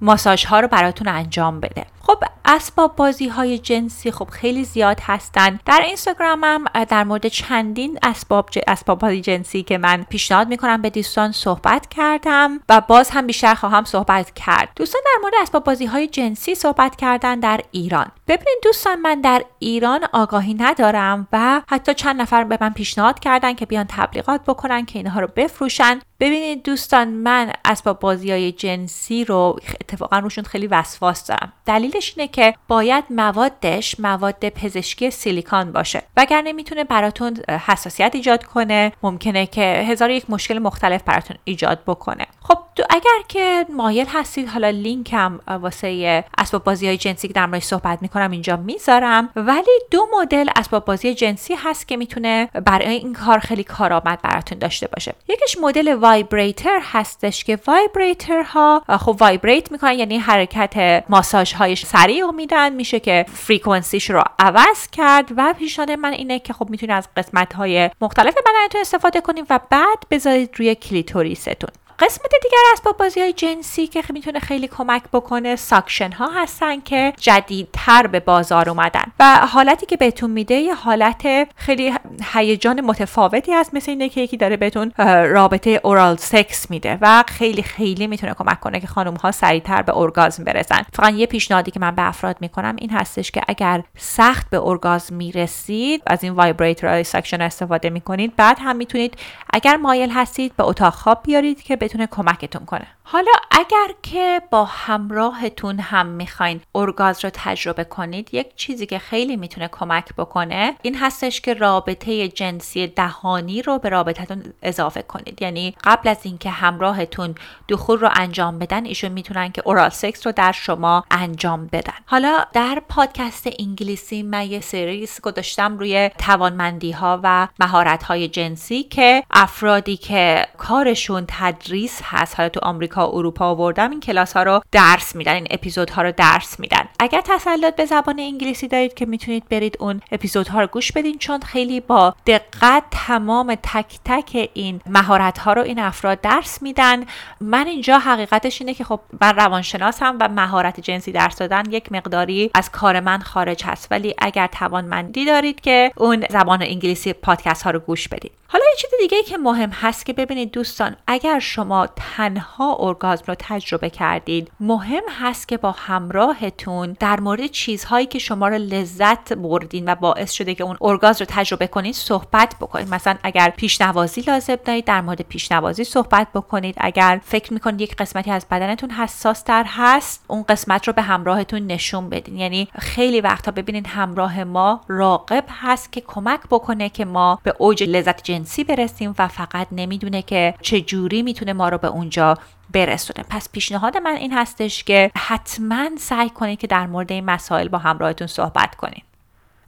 ماساژ 0.01 0.45
ها 0.45 0.59
رو 0.59 0.67
براتون 0.67 1.07
انجام 1.07 1.59
بده. 1.59 1.85
خب 2.03 2.23
اسباب 2.45 2.95
بازی 2.95 3.27
های 3.27 3.59
جنسی 3.59 4.11
خب 4.11 4.29
خیلی 4.29 4.63
زیاد 4.63 4.99
هستن. 5.01 5.59
در 5.65 5.81
اینستاگرامم 5.85 6.65
در 6.89 7.03
مورد 7.03 7.27
چندین 7.27 7.99
اسباب 8.03 8.49
اسباب 8.67 8.99
بازی 8.99 9.21
جنسی 9.21 9.63
که 9.63 9.77
من 9.77 10.05
پیشنهاد 10.09 10.47
می‌کنم 10.47 10.81
به 10.81 10.89
دوستان 10.89 11.31
صحبت 11.31 11.87
کردم 11.89 12.59
و 12.69 12.81
باز 12.81 13.09
هم 13.09 13.27
بیشتر 13.27 13.53
خواهم 13.53 13.83
صحبت 13.83 14.31
کرد. 14.33 14.69
دوستان 14.75 15.01
در 15.05 15.21
مورد 15.21 15.33
اسباب 15.41 15.63
بازی 15.63 15.85
های 15.85 16.07
جنسی 16.07 16.55
صحبت 16.55 16.95
کردن 16.95 17.39
در 17.39 17.61
ایران. 17.71 18.11
ببینید 18.27 18.59
دوستان 18.63 18.99
من 18.99 19.21
در 19.21 19.43
ایران 19.59 19.99
آگاهی 20.13 20.53
ندارم 20.53 21.27
و 21.31 21.61
حتی 21.69 21.93
چند 21.93 22.21
نفر 22.21 22.43
به 22.43 22.57
من 22.61 22.73
پیشنهاد 22.73 23.19
کردن 23.19 23.53
که 23.53 23.65
بیان 23.65 23.85
تبلیغات 23.89 24.41
بکنن 24.47 24.85
که 24.85 24.99
اینها 24.99 25.19
رو 25.19 25.27
بفروشن. 25.35 25.99
ببینید 26.21 26.63
دوستان 26.63 27.07
من 27.07 27.51
اسباب 27.65 27.99
بازی 27.99 28.31
های 28.31 28.51
جنسی 28.51 29.25
رو 29.25 29.59
اتفاقا 29.81 30.19
روشون 30.19 30.43
خیلی 30.43 30.67
وسواس 30.67 31.27
دارم 31.27 31.53
دلیلش 31.65 32.13
اینه 32.17 32.27
که 32.27 32.53
باید 32.67 33.03
موادش 33.09 33.99
مواد 33.99 34.49
پزشکی 34.49 35.11
silicone 35.11 35.71
باشه. 35.71 36.03
وگرنه 36.17 36.53
می‌تونه 36.53 36.83
براتون 36.83 37.37
حساسیت 37.67 38.11
ایجاد 38.15 38.43
کنه 38.43 38.91
ممکنه 39.03 39.45
که 39.45 39.85
هزار 39.87 40.09
یک 40.09 40.29
مشکل 40.29 40.59
مختلف 40.59 41.03
براتون 41.03 41.37
ایجاد 41.43 41.79
بکنه. 41.87 42.25
خب 42.41 42.57
اگر 42.89 43.27
که 43.27 43.65
مایل 43.69 44.07
هستید 44.09 44.49
حالا 44.49 44.69
لینکم 44.69 45.39
واسه 45.47 46.23
اسباب 46.37 46.63
بازی 46.63 46.87
های 46.87 46.97
جنسی 46.97 47.27
که 47.27 47.33
در 47.33 47.59
صحبت 47.59 48.01
می‌کنم 48.01 48.31
اینجا 48.31 48.55
می‌ذارم. 48.55 49.29
ولی 49.35 49.79
دو 49.91 50.07
مدل 50.19 50.49
اسباب 50.55 50.85
بازی 50.85 51.13
جنسی 51.13 51.55
هست 51.55 51.87
که 51.87 51.97
می‌تونه 51.97 52.49
برای 52.65 52.95
این 52.95 53.13
کار 53.13 53.39
خیلی 53.39 53.63
کارآمد 53.63 54.21
براتون 54.21 54.57
داشته 54.57 54.87
باشه. 54.87 55.13
یکیش 55.29 55.57
مدل 55.61 55.87
vibrator 56.11 56.79
هستش 56.83 57.43
که 57.43 57.59
vibrator 57.67 58.43
ها 58.43 58.83
خب 58.87 59.17
vibrate 59.19 59.71
می‌کنن 59.71 59.99
یعنی 59.99 60.17
حرکت 60.17 61.03
ماساژ 61.09 61.53
های 61.53 61.75
سریع 61.75 62.21
رو 62.21 62.31
میدن 62.31 62.73
میشه 62.73 62.99
که 62.99 63.25
frequency 63.33 63.95
ش 63.95 64.09
رو 64.09 64.23
عوض 64.39 64.87
کرد 64.91 65.29
و 65.37 65.53
پیشنهاد 65.59 65.91
من 65.91 66.13
اینه 66.13 66.39
که 66.39 66.53
خب 66.53 66.69
می‌تونید 66.69 66.95
از 66.95 67.07
قسمت 67.17 67.53
های 67.53 67.89
مختلف 68.01 68.33
بدنتون 68.33 68.81
استفاده 68.81 69.21
کنید 69.21 69.45
و 69.49 69.59
بعد 69.69 69.97
بذارید 70.11 70.49
روی 70.55 70.75
کلیتوریستون. 70.75 71.69
قسمت 72.01 72.31
دیگر 72.43 72.57
اسباب 72.73 72.97
بازی 72.97 73.19
های 73.19 73.33
جنسی 73.33 73.87
که 73.87 74.03
می‌تونه 74.09 74.39
خیلی 74.39 74.67
کمک 74.67 75.03
بکنه 75.13 75.55
suction 75.55 76.11
ها 76.11 76.27
هستن 76.27 76.79
که 76.81 77.13
جدیدتر 77.17 78.07
به 78.07 78.19
بازار 78.19 78.69
اومدن. 78.69 79.03
و 79.19 79.47
حالتی 79.47 79.85
که 79.85 79.97
بهتون 79.97 80.31
میده 80.31 80.55
یه 80.55 80.73
حالت 80.73 81.47
خیلی 81.55 81.93
هیجان 82.33 82.81
متفاوتی 82.81 83.53
هست 83.53 83.73
مثل 83.73 83.91
اینه 83.91 84.09
که 84.09 84.21
یکی 84.21 84.37
داره 84.37 84.57
بهتون 84.57 84.91
رابطه 85.27 85.81
oral 85.83 86.15
sex 86.15 86.69
میده 86.71 86.97
و 87.01 87.23
خیلی 87.27 87.63
خیلی 87.63 88.07
می‌تونه 88.07 88.33
کمک 88.33 88.59
کنه 88.59 88.79
که 88.79 88.87
خانم 88.87 89.13
ها 89.13 89.31
سریعتر 89.31 89.81
به 89.81 89.97
ارگازم 89.97 90.43
برسن. 90.43 90.81
فقط 90.93 91.13
یه 91.13 91.25
پیشنهادی 91.25 91.71
که 91.71 91.79
من 91.79 91.95
به 91.95 92.07
افراد 92.07 92.37
می‌کنم 92.39 92.75
این 92.77 92.89
هستش 92.89 93.31
که 93.31 93.41
اگر 93.47 93.83
سخت 93.97 94.49
به 94.49 94.59
ارگازم 94.63 95.15
می‌رسید 95.15 96.03
از 96.07 96.23
این 96.23 96.33
vibrator 96.33 97.03
suction 97.03 97.41
استفاده 97.41 97.89
می‌کنید 97.89 98.35
بعد 98.35 98.57
هم 98.59 98.75
می‌تونید 98.75 99.13
اگر 99.53 99.77
مایل 99.77 100.09
هستید 100.09 100.55
به 100.55 100.63
اتاق 100.63 100.93
خواب 100.93 101.19
بیارید 101.23 101.63
که 101.63 101.75
بتونه 101.91 102.07
کمکتون 102.07 102.65
کنه. 102.65 102.87
حالا 103.03 103.31
اگر 103.51 103.93
که 104.03 104.41
با 104.51 104.65
همراهتون 104.65 105.79
هم 105.79 106.05
می‌خواین 106.05 106.61
ارگاز 106.75 107.23
رو 107.23 107.31
تجربه 107.33 107.83
کنید 107.83 108.33
یک 108.33 108.55
چیزی 108.55 108.85
که 108.85 108.99
خیلی 108.99 109.35
می‌تونه 109.35 109.67
کمک 109.67 110.13
بکنه 110.17 110.75
این 110.81 110.97
هستش 110.97 111.41
که 111.41 111.53
رابطه 111.53 112.27
جنسی 112.27 112.87
دهانی 112.87 113.61
رو 113.61 113.79
به 113.79 113.89
رابطتون 113.89 114.43
اضافه 114.61 115.01
کنید. 115.01 115.41
یعنی 115.41 115.75
قبل 115.83 116.09
از 116.09 116.17
اینکه 116.23 116.49
همراهتون 116.49 117.35
دخول 117.69 117.99
رو 117.99 118.09
انجام 118.15 118.59
بدن 118.59 118.85
ایشون 118.85 119.11
می‌تونن 119.11 119.51
که 119.51 119.61
اورال 119.65 119.89
سکس 119.89 120.25
رو 120.27 120.31
در 120.31 120.51
شما 120.51 121.03
انجام 121.11 121.67
بدن. 121.71 121.93
حالا 122.05 122.45
در 122.53 122.81
پادکست 122.89 123.47
انگلیسی 123.59 124.23
من 124.23 124.45
یه 124.45 124.61
سریز 124.61 125.21
گذاشتم 125.21 125.77
روی 125.77 126.09
توانمندی 126.17 126.91
ها 126.91 127.19
و 127.23 127.47
مهارت 127.59 128.03
های 128.03 128.27
جنسی 128.27 128.83
که 128.83 129.23
افرادی 129.31 129.97
که 129.97 130.45
کارشون 130.57 131.25
تدریس 131.27 131.80
هست. 132.03 132.35
حالا 132.37 132.49
تو 132.49 132.59
آمریکا 132.63 133.07
اروپا 133.07 133.45
آوردم. 133.45 133.89
این 133.89 133.99
کلاس 133.99 134.33
ها 134.33 134.43
رو 134.43 134.61
درس 134.71 135.15
میدن. 135.15 135.33
این 135.33 135.47
اپیزودها 135.51 136.01
رو 136.01 136.11
درس 136.11 136.59
میدن. 136.59 136.85
اگر 137.03 137.21
تسلط 137.21 137.75
به 137.75 137.85
زبان 137.85 138.19
انگلیسی 138.19 138.67
دارید 138.67 138.93
که 138.93 139.05
می‌تونید 139.05 139.49
برید 139.49 139.77
اون 139.79 140.01
اپیزودها 140.11 140.61
رو 140.61 140.67
گوش 140.67 140.91
بدین 140.91 141.17
چون 141.17 141.39
خیلی 141.39 141.79
با 141.79 142.15
دقت 142.27 142.83
تمام 142.91 143.55
تک 143.63 143.99
تک 144.05 144.49
این 144.53 144.81
مهارت 144.85 145.37
ها 145.37 145.53
رو 145.53 145.61
این 145.61 145.79
افراد 145.79 146.21
درس 146.21 146.61
میدن. 146.61 147.05
من 147.39 147.67
اینجا 147.67 147.99
حقیقتش 147.99 148.61
اینه 148.61 148.73
که 148.73 148.83
خب 148.83 148.99
من 149.21 149.35
روانشناسم 149.35 150.17
و 150.19 150.27
مهارت 150.27 150.79
جنسی 150.79 151.11
درس 151.11 151.35
دادن 151.35 151.63
یک 151.71 151.91
مقداری 151.91 152.51
از 152.55 152.71
کار 152.71 152.99
من 152.99 153.19
خارج 153.19 153.63
هست. 153.63 153.87
ولی 153.91 154.15
اگر 154.17 154.47
توانمندی 154.47 155.25
دارید 155.25 155.61
که 155.61 155.91
اون 155.97 156.25
زبان 156.29 156.61
انگلیسی 156.61 157.13
پادکست 157.13 157.63
ها 157.63 157.71
رو 157.71 157.79
گوش 157.79 158.07
بدید. 158.07 158.31
حالا 158.47 158.65
یه 158.71 158.77
چیز 158.77 158.89
دیگه 158.99 159.23
که 159.23 159.37
مهم 159.37 159.69
هست 159.69 160.05
که 160.05 160.13
ببینید 160.13 160.51
دوستان 160.51 160.95
اگر 161.07 161.39
شما 161.39 161.87
تنها 161.87 162.77
ارگازم 162.79 163.23
رو 163.27 163.35
تجربه 163.39 163.89
کردید 163.89 164.51
مهم 164.59 165.03
هست 165.19 165.47
که 165.47 165.57
با 165.57 165.71
همراهتون 165.71 166.90
در 166.99 167.19
مورد 167.19 167.47
چیزهایی 167.47 168.05
که 168.05 168.19
شما 168.19 168.47
رو 168.47 168.55
لذت 168.55 169.33
بردین 169.33 169.91
و 169.91 169.95
باعث 169.95 170.31
شده 170.31 170.55
که 170.55 170.63
اون 170.63 170.77
ارگاز 170.81 171.21
رو 171.21 171.27
تجربه 171.29 171.67
کنید 171.67 171.95
صحبت 171.95 172.55
بکنید 172.61 172.93
مثلا 172.93 173.17
اگر 173.23 173.49
پیشنوازی 173.49 174.21
لازم 174.21 174.55
دارید 174.55 174.85
در 174.85 175.01
مورد 175.01 175.21
پیشنوازی 175.21 175.83
صحبت 175.83 176.27
بکنید. 176.33 176.75
اگر 176.77 177.21
فکر 177.23 177.53
می‌کنید 177.53 177.81
یک 177.81 177.95
قسمتی 177.95 178.31
از 178.31 178.45
بدنتون 178.51 178.89
حساس 178.91 179.41
تر 179.41 179.65
هست 179.67 180.23
اون 180.27 180.43
قسمت 180.43 180.87
رو 180.87 180.93
به 180.93 181.01
همراهتون 181.01 181.67
نشون 181.67 182.09
بدین. 182.09 182.37
یعنی 182.37 182.67
خیلی 182.79 183.21
وقتا 183.21 183.51
ببینید 183.51 183.87
همراه 183.87 184.43
ما 184.43 184.81
راغب 184.87 185.43
هست 185.61 185.91
که 185.91 186.01
کمک 186.01 186.39
بکنه 186.51 186.89
که 186.89 187.05
ما 187.05 187.39
به 187.43 187.53
اوج 187.57 187.83
لذت 187.83 188.23
جنسی 188.23 188.63
برسیم 188.63 189.15
و 189.19 189.27
فقط 189.27 189.67
نمی‌دونه 189.71 190.21
که 190.21 190.53
چه 190.61 190.81
جوری 190.81 191.21
می‌تونه 191.21 191.53
ما 191.53 191.69
رو 191.69 191.77
به 191.77 191.87
اونجا 191.87 192.37
برسونه. 192.73 193.25
پس 193.29 193.49
پیشنهاد 193.51 193.97
من 193.97 194.15
این 194.15 194.33
هستش 194.33 194.83
که 194.83 195.11
حتما 195.17 195.89
سعی 195.97 196.29
کنید 196.29 196.59
که 196.59 196.67
در 196.67 196.87
مورد 196.87 197.11
این 197.11 197.25
مسائل 197.25 197.67
با 197.67 197.77
همراهتون 197.77 198.27
صحبت 198.27 198.75
کنید. 198.75 199.10